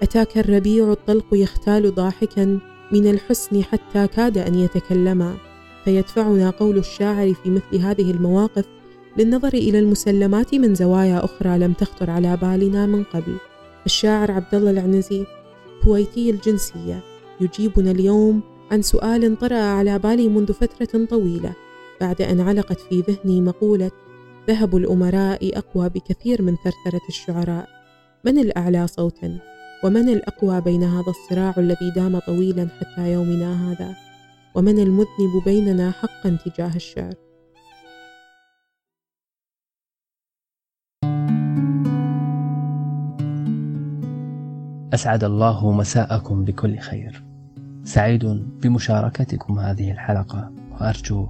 أتاك 0.02 0.38
الربيع 0.38 0.92
الطلق 0.92 1.26
يختال 1.32 1.96
ضاحكا 1.96 2.60
من 2.92 3.08
الحسن 3.08 3.64
حتى 3.64 4.08
كاد 4.08 4.38
أن 4.38 4.56
يتكلما. 4.56 5.38
فيدفعنا 5.86 6.50
قول 6.50 6.78
الشاعر 6.78 7.34
في 7.34 7.50
مثل 7.50 7.78
هذه 7.78 8.12
المواقف 8.12 8.66
للنظر 9.18 9.54
إلى 9.54 9.80
المسلمات 9.80 10.56
من 10.56 10.76
زوايا 10.76 11.26
أخرى 11.26 11.58
لم 11.58 11.74
تخطر 11.74 12.10
على 12.10 12.38
بالنا 12.38 12.86
من 12.86 13.04
قبل. 13.04 13.36
الشاعر 13.86 14.32
عبد 14.32 14.56
الله 14.56 14.72
العنزي 14.72 15.26
كويتي 15.84 16.30
الجنسية 16.30 17.04
يجيبنا 17.42 17.92
اليوم 17.92 18.42
عن 18.72 18.82
سؤال 18.82 19.40
طرأ 19.40 19.56
على 19.56 20.00
بالي 20.00 20.28
منذ 20.28 20.54
فترة 20.54 21.06
طويلة 21.06 21.54
بعد 22.02 22.22
أن 22.22 22.40
علقت 22.42 22.80
في 22.80 23.02
ذهني 23.02 23.42
مقولة 23.42 23.92
ذهب 24.48 24.76
الأمراء 24.76 25.58
أقوى 25.58 25.90
بكثير 25.90 26.42
من 26.42 26.56
ثرثرة 26.56 27.02
الشعراء. 27.10 27.70
من 28.26 28.38
الأعلى 28.38 28.88
صوتا؟ 28.88 29.40
ومن 29.84 30.10
الأقوى 30.10 30.62
بين 30.62 30.84
هذا 30.84 31.10
الصراع 31.10 31.54
الذي 31.58 31.92
دام 31.96 32.20
طويلا 32.20 32.68
حتى 32.80 33.12
يومنا 33.12 33.72
هذا؟ 33.72 33.96
ومن 34.56 34.80
المذنب 34.80 35.44
بيننا 35.46 35.92
حقا 35.92 36.38
تجاه 36.46 36.76
الشعر؟ 36.76 37.14
أسعد 44.94 45.24
الله 45.24 45.72
مساءكم 45.72 46.44
بكل 46.46 46.78
خير. 46.80 47.24
سعيد 47.84 48.26
بمشاركتكم 48.62 49.60
هذه 49.60 49.92
الحلقة 49.92 50.52
وأرجو 50.72 51.28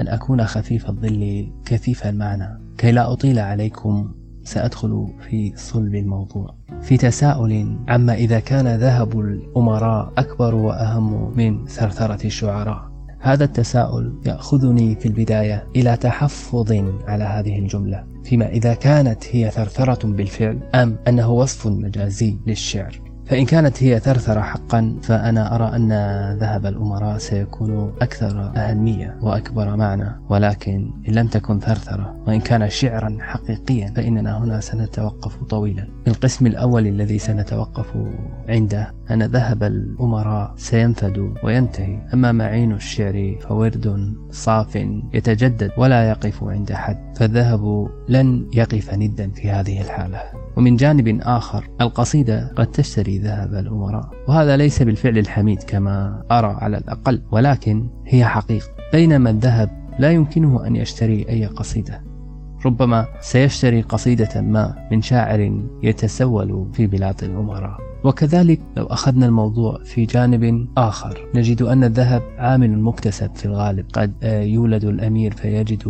أن 0.00 0.08
أكون 0.08 0.44
خفيف 0.44 0.88
الظل 0.88 1.52
كثيف 1.64 2.06
المعنى 2.06 2.60
كي 2.78 2.92
لا 2.92 3.12
أطيل 3.12 3.38
عليكم 3.38 4.14
سأدخل 4.44 5.06
في 5.28 5.52
صلب 5.56 5.94
الموضوع. 5.94 6.54
في 6.82 6.96
تساؤل 6.96 7.76
عما 7.88 8.14
إذا 8.14 8.40
كان 8.40 8.76
ذهب 8.76 9.20
الأمراء 9.20 10.12
أكبر 10.18 10.54
وأهم 10.54 11.36
من 11.36 11.66
ثرثرة 11.66 12.26
الشعراء؟ 12.26 12.92
هذا 13.20 13.44
التساؤل 13.44 14.20
يأخذني 14.26 14.94
في 14.94 15.06
البداية 15.06 15.66
إلى 15.76 15.96
تحفظ 15.96 16.72
على 17.06 17.24
هذه 17.24 17.58
الجملة 17.58 18.04
فيما 18.24 18.48
إذا 18.48 18.74
كانت 18.74 19.24
هي 19.30 19.50
ثرثرة 19.50 20.06
بالفعل 20.06 20.60
أم 20.74 20.96
أنه 21.08 21.30
وصف 21.30 21.66
مجازي 21.66 22.38
للشعر. 22.46 23.11
فإن 23.32 23.46
كانت 23.46 23.82
هي 23.82 24.00
ثرثرة 24.00 24.40
حقا 24.40 24.96
فأنا 25.02 25.54
أرى 25.54 25.76
أن 25.76 25.92
ذهب 26.38 26.66
الأمراء 26.66 27.18
سيكون 27.18 27.92
أكثر 28.02 28.52
أهمية 28.56 29.16
وأكبر 29.22 29.76
معنى. 29.76 30.20
ولكن 30.28 30.90
إن 31.08 31.14
لم 31.14 31.26
تكن 31.26 31.60
ثرثرة 31.60 32.16
وإن 32.26 32.40
كان 32.40 32.68
شعرا 32.70 33.16
حقيقيا 33.20 33.92
فإننا 33.96 34.38
هنا 34.38 34.60
سنتوقف 34.60 35.42
طويلا. 35.42 35.88
القسم 36.08 36.46
الأول 36.46 36.86
الذي 36.86 37.18
سنتوقف 37.18 37.96
عنده 38.48 38.94
أن 39.10 39.22
ذهب 39.22 39.62
الأمراء 39.62 40.54
سينفد 40.56 41.34
وينتهي. 41.44 41.98
أما 42.14 42.32
معين 42.32 42.72
الشعر 42.72 43.36
فورد 43.40 44.14
صاف 44.30 44.76
يتجدد 45.14 45.70
ولا 45.78 46.08
يقف 46.10 46.44
عند 46.44 46.72
حد 46.72 47.16
فالذهب 47.16 47.88
لن 48.08 48.46
يقف 48.54 48.94
ندا 48.94 49.30
في 49.30 49.50
هذه 49.50 49.80
الحالة. 49.80 50.22
ومن 50.56 50.76
جانب 50.76 51.20
آخر 51.22 51.68
القصيدة 51.80 52.52
قد 52.56 52.66
تشتري 52.66 53.18
ذهب 53.18 53.54
الأمراء. 53.54 54.10
وهذا 54.28 54.56
ليس 54.56 54.82
بالفعل 54.82 55.18
الحميد 55.18 55.62
كما 55.62 56.22
أرى 56.30 56.56
على 56.60 56.78
الأقل 56.78 57.22
ولكن 57.30 57.88
هي 58.06 58.24
حقيقة. 58.24 58.66
بينما 58.92 59.30
الذهب 59.30 59.70
لا 59.98 60.10
يمكنه 60.10 60.66
أن 60.66 60.76
يشتري 60.76 61.28
أي 61.28 61.46
قصيدة. 61.46 62.02
ربما 62.66 63.06
سيشتري 63.20 63.82
قصيدة 63.82 64.40
ما 64.40 64.88
من 64.90 65.02
شاعر 65.02 65.62
يتسول 65.82 66.68
في 66.72 66.86
بلاد 66.86 67.24
الأمراء. 67.24 67.78
وكذلك 68.04 68.60
لو 68.76 68.86
أخذنا 68.86 69.26
الموضوع 69.26 69.78
في 69.84 70.04
جانب 70.04 70.68
آخر 70.76 71.28
نجد 71.34 71.62
أن 71.62 71.84
الذهب 71.84 72.22
عامل 72.38 72.78
مكتسب 72.78 73.34
في 73.34 73.44
الغالب. 73.44 73.86
قد 73.92 74.12
يولد 74.22 74.84
الأمير 74.84 75.32
فيجد 75.32 75.82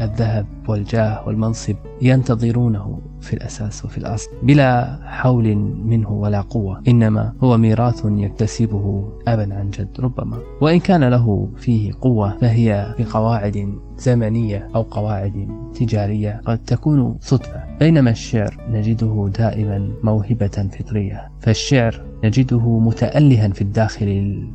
الذهب 0.00 0.46
والجاه 0.68 1.26
والمنصب 1.26 1.76
ينتظرونه. 2.02 3.00
في 3.20 3.32
الأساس 3.32 3.84
وفي 3.84 3.98
الأصل 3.98 4.30
بلا 4.42 4.98
حول 5.04 5.54
منه 5.84 6.12
ولا 6.12 6.40
قوة 6.40 6.82
إنما 6.88 7.32
هو 7.42 7.56
ميراث 7.56 8.02
يكتسبه 8.04 9.08
أبا 9.28 9.54
عن 9.54 9.70
جد 9.70 10.00
ربما. 10.00 10.38
وإن 10.60 10.80
كان 10.80 11.04
له 11.04 11.48
فيه 11.56 11.92
قوة 12.00 12.36
فهي 12.40 12.94
بقواعد 12.98 13.78
زمنية 13.98 14.68
أو 14.74 14.82
قواعد 14.82 15.48
تجارية 15.74 16.40
قد 16.46 16.58
تكون 16.58 17.16
صدفة. 17.20 17.64
بينما 17.80 18.10
الشعر 18.10 18.56
نجده 18.70 19.30
دائما 19.38 19.90
موهبة 20.02 20.68
فطرية 20.78 21.30
فالشعر 21.40 22.02
نجده 22.24 22.78
متألها 22.78 23.48
في 23.48 23.62
الداخل 23.62 24.06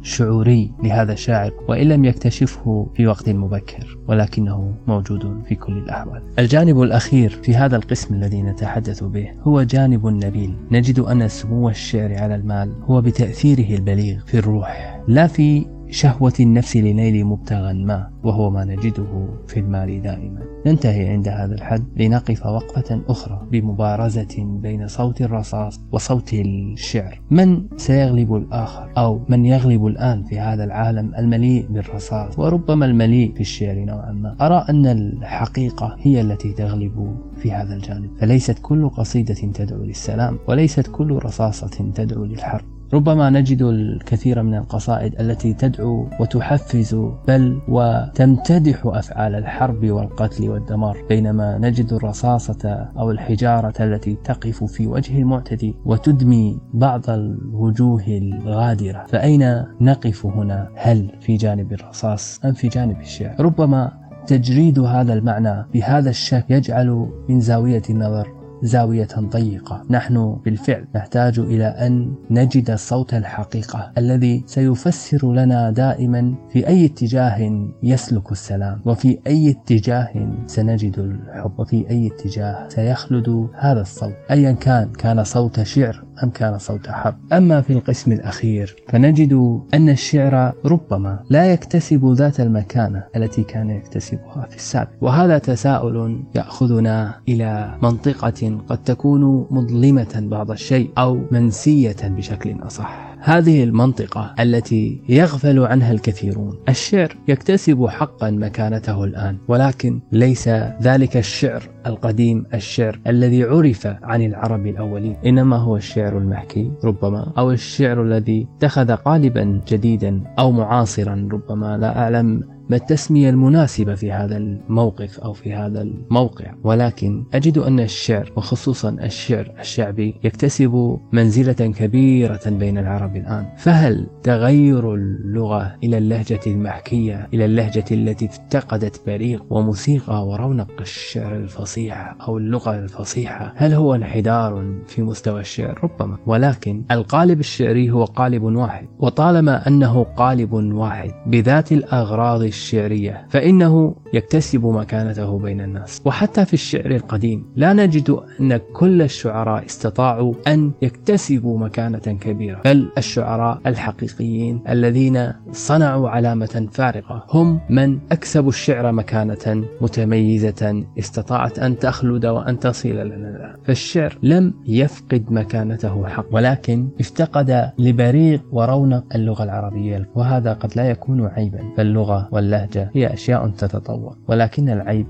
الشعوري 0.01 0.71
لهذا 0.83 1.13
الشاعر 1.13 1.51
وإن 1.67 1.87
لم 1.87 2.05
يكتشفه 2.05 2.87
في 2.95 3.07
وقت 3.07 3.29
مبكر 3.29 3.97
ولكنه 4.07 4.73
موجود 4.87 5.41
في 5.47 5.55
كل 5.55 5.77
الأحوال. 5.77 6.21
الجانب 6.39 6.81
الأخير 6.81 7.29
في 7.29 7.55
هذا 7.55 7.75
القسم 7.75 8.15
الذي 8.15 8.41
نتحدث 8.41 9.03
به 9.03 9.31
هو 9.41 9.63
جانب 9.63 10.07
نبيل. 10.07 10.55
نجد 10.71 10.99
أن 10.99 11.27
سمو 11.27 11.69
الشعر 11.69 12.13
على 12.17 12.35
المال 12.35 12.73
هو 12.83 13.01
بتأثيره 13.01 13.75
البليغ 13.75 14.19
في 14.25 14.37
الروح 14.37 15.01
لا 15.07 15.27
في 15.27 15.65
شهوة 15.93 16.33
النفس 16.39 16.77
لنيل 16.77 17.25
مبتغى 17.25 17.73
ما 17.73 18.09
وهو 18.23 18.49
ما 18.49 18.65
نجده 18.65 19.27
في 19.47 19.59
المال 19.59 20.01
دائما. 20.01 20.41
ننتهي 20.65 21.09
عند 21.09 21.27
هذا 21.27 21.55
الحد 21.55 21.83
لنقف 21.97 22.45
وقفة 22.45 23.01
أخرى 23.07 23.47
بمبارزة 23.51 24.59
بين 24.61 24.87
صوت 24.87 25.21
الرصاص 25.21 25.81
وصوت 25.91 26.33
الشعر. 26.33 27.21
من 27.31 27.67
سيغلب 27.77 28.35
الآخر 28.35 28.91
أو 28.97 29.21
من 29.29 29.45
يغلب 29.45 29.85
الآن 29.85 30.23
في 30.23 30.39
هذا 30.39 30.63
العالم 30.63 31.15
المليء 31.15 31.67
بالرصاص 31.69 32.39
وربما 32.39 32.85
المليء 32.85 33.33
في 33.33 33.41
الشعر 33.41 33.75
نوعا 33.75 34.11
ما؟ 34.11 34.35
أرى 34.41 34.65
أن 34.69 34.85
الحقيقة 34.85 35.95
هي 35.99 36.21
التي 36.21 36.53
تغلب 36.53 37.17
في 37.37 37.51
هذا 37.51 37.75
الجانب. 37.75 38.09
فليست 38.19 38.59
كل 38.61 38.89
قصيدة 38.89 39.33
تدعو 39.33 39.83
للسلام 39.83 40.39
وليست 40.47 40.87
كل 40.87 41.11
رصاصة 41.11 41.91
تدعو 41.95 42.25
للحرب. 42.25 42.65
ربما 42.93 43.29
نجد 43.29 43.61
الكثير 43.61 44.43
من 44.43 44.55
القصائد 44.55 45.21
التي 45.21 45.53
تدعو 45.53 46.07
وتحفز 46.19 46.95
بل 47.27 47.61
وتمتدح 47.67 48.81
أفعال 48.85 49.35
الحرب 49.35 49.85
والقتل 49.85 50.49
والدمار 50.49 50.97
بينما 51.09 51.57
نجد 51.57 51.93
الرصاصة 51.93 52.89
أو 52.97 53.11
الحجارة 53.11 53.73
التي 53.79 54.17
تقف 54.23 54.63
في 54.63 54.87
وجه 54.87 55.19
المعتدي 55.19 55.75
وتدمي 55.85 56.59
بعض 56.73 57.09
الوجوه 57.09 58.03
الغادرة. 58.07 59.05
فأين 59.07 59.63
نقف 59.81 60.25
هنا؟ 60.25 60.69
هل 60.75 61.11
في 61.21 61.37
جانب 61.37 61.73
الرصاص 61.73 62.39
أم 62.45 62.53
في 62.53 62.67
جانب 62.67 63.01
الشعر 63.01 63.35
ربما 63.39 63.91
تجريد 64.27 64.79
هذا 64.79 65.13
المعنى 65.13 65.65
بهذا 65.73 66.09
الشكل 66.09 66.53
يجعل 66.53 67.09
من 67.29 67.39
زاوية 67.39 67.81
النظر 67.89 68.42
زاوية 68.63 69.07
ضيقة. 69.19 69.83
نحن 69.89 70.37
بالفعل 70.45 70.85
نحتاج 70.95 71.39
إلى 71.39 71.65
أن 71.65 72.13
نجد 72.31 72.75
صوت 72.75 73.13
الحقيقة 73.13 73.91
الذي 73.97 74.43
سيفسر 74.45 75.33
لنا 75.33 75.71
دائما 75.71 76.35
في 76.49 76.67
أي 76.67 76.85
اتجاه 76.85 77.67
يسلك 77.83 78.31
السلام 78.31 78.81
وفي 78.85 79.19
أي 79.27 79.49
اتجاه 79.49 80.27
سنجد 80.47 80.99
الحب 80.99 81.59
وفي 81.59 81.89
أي 81.89 82.07
اتجاه 82.07 82.69
سيخلد 82.69 83.47
هذا 83.55 83.81
الصوت. 83.81 84.13
أيا 84.31 84.51
كان 84.51 84.91
كان 84.91 85.23
صوت 85.23 85.63
شعر 85.63 86.03
أم 86.23 86.29
كان 86.29 86.57
صوت 86.57 86.87
حرب 86.87 87.15
أما 87.33 87.61
في 87.61 87.73
القسم 87.73 88.11
الأخير 88.11 88.75
فنجد 88.89 89.61
أن 89.73 89.89
الشعر 89.89 90.53
ربما 90.65 91.23
لا 91.29 91.53
يكتسب 91.53 92.05
ذات 92.05 92.39
المكانة 92.39 93.03
التي 93.15 93.43
كان 93.43 93.69
يكتسبها 93.69 94.47
في 94.49 94.55
السابق. 94.55 94.89
وهذا 95.01 95.37
تساؤل 95.37 96.23
يأخذنا 96.35 97.15
إلى 97.29 97.77
منطقة 97.83 98.52
قد 98.59 98.83
تكون 98.83 99.47
مظلمة 99.51 100.27
بعض 100.31 100.51
الشيء 100.51 100.91
أو 100.97 101.21
منسية 101.31 101.95
بشكل 102.03 102.55
أصح. 102.61 103.13
هذه 103.19 103.63
المنطقة 103.63 104.33
التي 104.39 105.01
يغفل 105.09 105.59
عنها 105.59 105.91
الكثيرون. 105.91 106.57
الشعر 106.69 107.17
يكتسب 107.27 107.87
حقا 107.87 108.31
مكانته 108.31 109.03
الآن 109.03 109.37
ولكن 109.47 109.99
ليس 110.11 110.47
ذلك 110.81 111.17
الشعر 111.17 111.63
القديم 111.85 112.45
الشعر 112.53 112.99
الذي 113.07 113.43
عرف 113.43 113.87
عن 113.87 114.21
العرب 114.21 114.67
الأولين. 114.67 115.15
إنما 115.25 115.57
هو 115.57 115.77
الشعر 115.77 116.17
المحكي 116.17 116.71
ربما 116.83 117.31
أو 117.37 117.51
الشعر 117.51 118.03
الذي 118.03 118.47
اتخذ 118.57 118.95
قالبا 118.95 119.61
جديدا 119.67 120.23
أو 120.39 120.51
معاصرا 120.51 121.27
ربما. 121.31 121.77
لا 121.77 121.99
أعلم 121.99 122.52
ما 122.69 122.75
التسمية 122.75 123.29
المناسبة 123.29 123.95
في 123.95 124.11
هذا 124.11 124.37
الموقف 124.37 125.19
أو 125.19 125.33
في 125.33 125.53
هذا 125.53 125.81
الموقع. 125.81 126.53
ولكن 126.63 127.23
أجد 127.33 127.57
أن 127.57 127.79
الشعر 127.79 128.31
وخصوصا 128.35 128.89
الشعر 128.89 129.51
الشعبي 129.59 130.15
يكتسب 130.23 130.99
منزلة 131.11 131.53
كبيرة 131.53 132.41
بين 132.45 132.77
العرب 132.77 133.15
الآن. 133.15 133.45
فهل 133.57 134.07
تغير 134.23 134.93
اللغة 134.93 135.75
إلى 135.83 135.97
اللهجة 135.97 136.39
المحكية 136.47 137.27
إلى 137.33 137.45
اللهجة 137.45 137.85
التي 137.91 138.25
افتقدت 138.25 139.01
بريق 139.07 139.45
وموسيقى 139.49 140.27
ورونق 140.27 140.71
الشعر 140.81 141.35
الفصيح 141.35 142.15
أو 142.27 142.37
اللغة 142.37 142.79
الفصيحة؟ 142.79 143.53
هل 143.55 143.73
هو 143.73 143.95
انحدار 143.95 144.73
في 144.87 145.01
مستوى 145.01 145.39
الشعر؟ 145.39 145.79
ربما. 145.83 146.17
ولكن 146.25 146.83
القالب 146.91 147.39
الشعري 147.39 147.91
هو 147.91 148.05
قالب 148.05 148.43
واحد. 148.43 148.87
وطالما 148.99 149.67
أنه 149.67 150.03
قالب 150.03 150.53
واحد 150.53 151.11
بذات 151.27 151.71
الأغراض 151.71 152.52
الشعرية 152.53 153.25
فإنه 153.29 153.95
يكتسب 154.13 154.65
مكانته 154.65 155.39
بين 155.39 155.61
الناس. 155.61 156.01
وحتى 156.05 156.45
في 156.45 156.53
الشعر 156.53 156.91
القديم 156.91 157.45
لا 157.55 157.73
نجد 157.73 158.17
أن 158.39 158.57
كل 158.73 159.01
الشعراء 159.01 159.65
استطاعوا 159.65 160.33
أن 160.47 160.71
يكتسبوا 160.81 161.59
مكانة 161.59 161.97
كبيرة 161.99 162.61
بل 162.65 162.89
الشعراء 162.97 163.59
الحقيقيين 163.65 164.61
الذين 164.69 165.33
صنعوا 165.51 166.09
علامة 166.09 166.67
فارقة. 166.71 167.25
هم 167.29 167.59
من 167.69 167.99
أكسبوا 168.11 168.49
الشعر 168.49 168.91
مكانة 168.91 169.65
متميزة 169.81 170.83
استطاعت 170.99 171.59
أن 171.59 171.79
تخلد 171.79 172.25
وأن 172.25 172.59
تصل 172.59 172.89
لنا. 172.89 173.29
الآن 173.29 173.55
فالشعر 173.65 174.17
لم 174.23 174.53
يفقد 174.67 175.31
مكانته 175.31 176.07
حق 176.07 176.25
ولكن 176.31 176.89
افتقد 176.99 177.71
لبريق 177.79 178.41
ورونق 178.51 179.03
اللغة 179.15 179.43
العربية 179.43 180.09
وهذا 180.15 180.53
قد 180.53 180.71
لا 180.75 180.89
يكون 180.89 181.25
عيبا. 181.25 181.59
فاللغة 181.77 182.29
واللهجة 182.43 182.89
هي 182.93 183.13
أشياء 183.13 183.49
تتطور 183.49 184.17
ولكن 184.27 184.69
العيب 184.69 185.07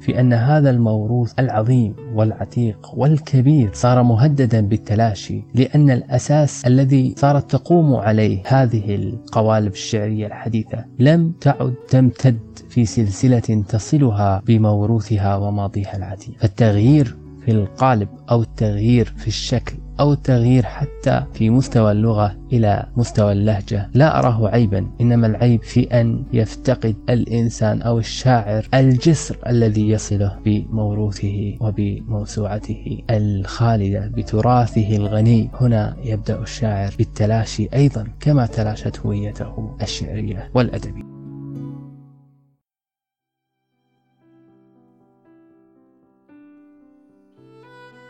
في 0.00 0.20
أن 0.20 0.32
هذا 0.32 0.70
الموروث 0.70 1.32
العظيم 1.38 1.94
والعتيق 2.14 2.90
والكبير 2.94 3.70
صار 3.72 4.02
مهددا 4.02 4.60
بالتلاشي 4.60 5.42
لأن 5.54 5.90
الأساس 5.90 6.66
الذي 6.66 7.14
صارت 7.16 7.50
تقوم 7.50 7.94
عليه 7.94 8.42
هذه 8.46 8.94
القوالب 8.94 9.72
الشعرية 9.72 10.26
الحديثة 10.26 10.84
لم 10.98 11.32
تعد 11.40 11.74
تمتد 11.88 12.38
في 12.68 12.86
سلسلة 12.86 13.64
تصلها 13.68 14.42
بموروثها 14.46 15.36
وماضيها 15.36 15.96
العتيق. 15.96 16.34
فالتغيير 16.38 17.16
في 17.44 17.50
القالب 17.50 18.08
أو 18.30 18.42
التغيير 18.42 19.14
في 19.16 19.28
الشكل 19.28 19.74
أو 20.02 20.12
التغيير 20.12 20.66
حتى 20.66 21.24
في 21.32 21.50
مستوى 21.50 21.92
اللغة 21.92 22.36
إلى 22.52 22.86
مستوى 22.96 23.32
اللهجة. 23.32 23.90
لا 23.94 24.18
أراه 24.18 24.48
عيبا 24.48 24.86
إنما 25.00 25.26
العيب 25.26 25.62
في 25.62 26.00
أن 26.00 26.24
يفتقد 26.32 26.96
الإنسان 27.10 27.82
أو 27.82 27.98
الشاعر 27.98 28.68
الجسر 28.74 29.36
الذي 29.46 29.88
يصله 29.88 30.38
بموروثه 30.44 31.56
وبموسوعته 31.60 32.98
الخالدة 33.10 34.10
بتراثه 34.16 34.96
الغني. 34.96 35.50
هنا 35.60 35.96
يبدأ 36.04 36.42
الشاعر 36.42 36.90
بالتلاشي 36.98 37.68
أيضا 37.74 38.06
كما 38.20 38.46
تلاشت 38.46 39.00
هويته 39.00 39.76
الشعرية 39.82 40.50
والأدبية. 40.54 41.11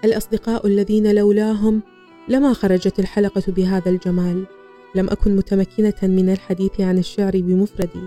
الأصدقاء 0.04 0.66
الذين 0.66 1.14
لولاهم 1.14 1.82
لما 2.28 2.52
خرجت 2.52 2.98
الحلقة 2.98 3.42
بهذا 3.48 3.90
الجمال. 3.90 4.46
لم 4.94 5.10
أكن 5.10 5.36
متمكنة 5.36 5.94
من 6.02 6.32
الحديث 6.32 6.80
عن 6.80 6.98
الشعر 6.98 7.32
بمفردي 7.34 8.02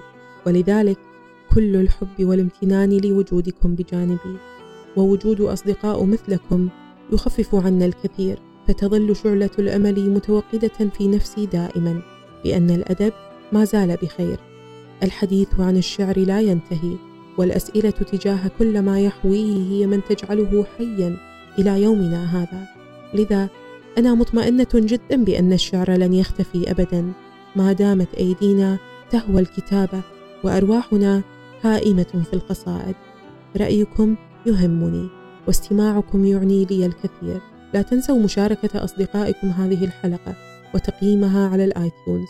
ولذلك 0.45 0.97
كل 1.55 1.75
الحب 1.75 2.19
والامتنان 2.19 2.97
لوجودكم 2.97 3.75
بجانبي. 3.75 4.37
ووجود 4.97 5.41
أصدقاء 5.41 6.03
مثلكم 6.05 6.69
يخفف 7.13 7.55
عنا 7.55 7.85
الكثير 7.85 8.39
فتظل 8.67 9.15
شعلة 9.15 9.49
الأمل 9.59 10.09
متوقدة 10.09 10.89
في 10.97 11.07
نفسي 11.07 11.45
دائما 11.45 12.01
بأن 12.43 12.69
الأدب 12.69 13.13
ما 13.51 13.65
زال 13.65 13.97
بخير. 14.01 14.39
الحديث 15.03 15.59
عن 15.59 15.77
الشعر 15.77 16.19
لا 16.19 16.41
ينتهي 16.41 16.95
والأسئلة 17.37 17.89
تجاه 17.89 18.51
كل 18.59 18.81
ما 18.81 19.01
يحويه 19.01 19.71
هي 19.71 19.87
من 19.87 20.01
تجعله 20.09 20.65
حيا. 20.77 21.34
إلى 21.59 21.81
يومنا 21.81 22.41
هذا. 22.41 22.67
لذا 23.13 23.49
أنا 23.97 24.13
مطمئنة 24.15 24.67
جدا 24.73 25.23
بأن 25.23 25.53
الشعر 25.53 25.91
لن 25.91 26.13
يختفي 26.13 26.71
أبدا. 26.71 27.13
ما 27.55 27.73
دامت 27.73 28.13
أيدينا 28.17 28.77
تهوى 29.11 29.41
الكتابة 29.41 30.01
وأرواحنا 30.43 31.21
هائمة 31.63 32.23
في 32.29 32.33
القصائد. 32.33 32.95
رأيكم 33.57 34.15
يهمني 34.45 35.09
واستماعكم 35.47 36.25
يعني 36.25 36.65
لي 36.65 36.85
الكثير. 36.85 37.41
لا 37.73 37.81
تنسوا 37.81 38.19
مشاركة 38.19 38.83
أصدقائكم 38.83 39.47
هذه 39.47 39.85
الحلقة 39.85 40.35
وتقييمها 40.75 41.49
على 41.49 41.65
الآيتونز. 41.65 42.27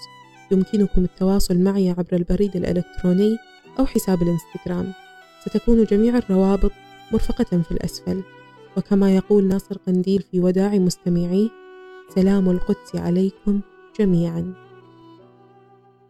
يمكنكم 0.51 1.03
التواصل 1.03 1.59
معي 1.59 1.89
عبر 1.89 2.13
البريد 2.13 2.55
الإلكتروني 2.55 3.37
أو 3.79 3.85
حساب 3.85 4.21
الإنستغرام. 4.21 4.93
ستكون 5.45 5.83
جميع 5.83 6.17
الروابط 6.17 6.71
مرفقة 7.11 7.61
في 7.61 7.71
الأسفل. 7.71 8.23
وكما 8.77 9.15
يقول 9.15 9.47
ناصر 9.47 9.77
قنديل 9.77 10.21
في 10.21 10.39
وداع 10.39 10.75
مستمعيه 10.75 11.49
سلام 12.15 12.49
القدس 12.49 12.95
عليكم 12.95 13.61
جميعا. 13.99 14.64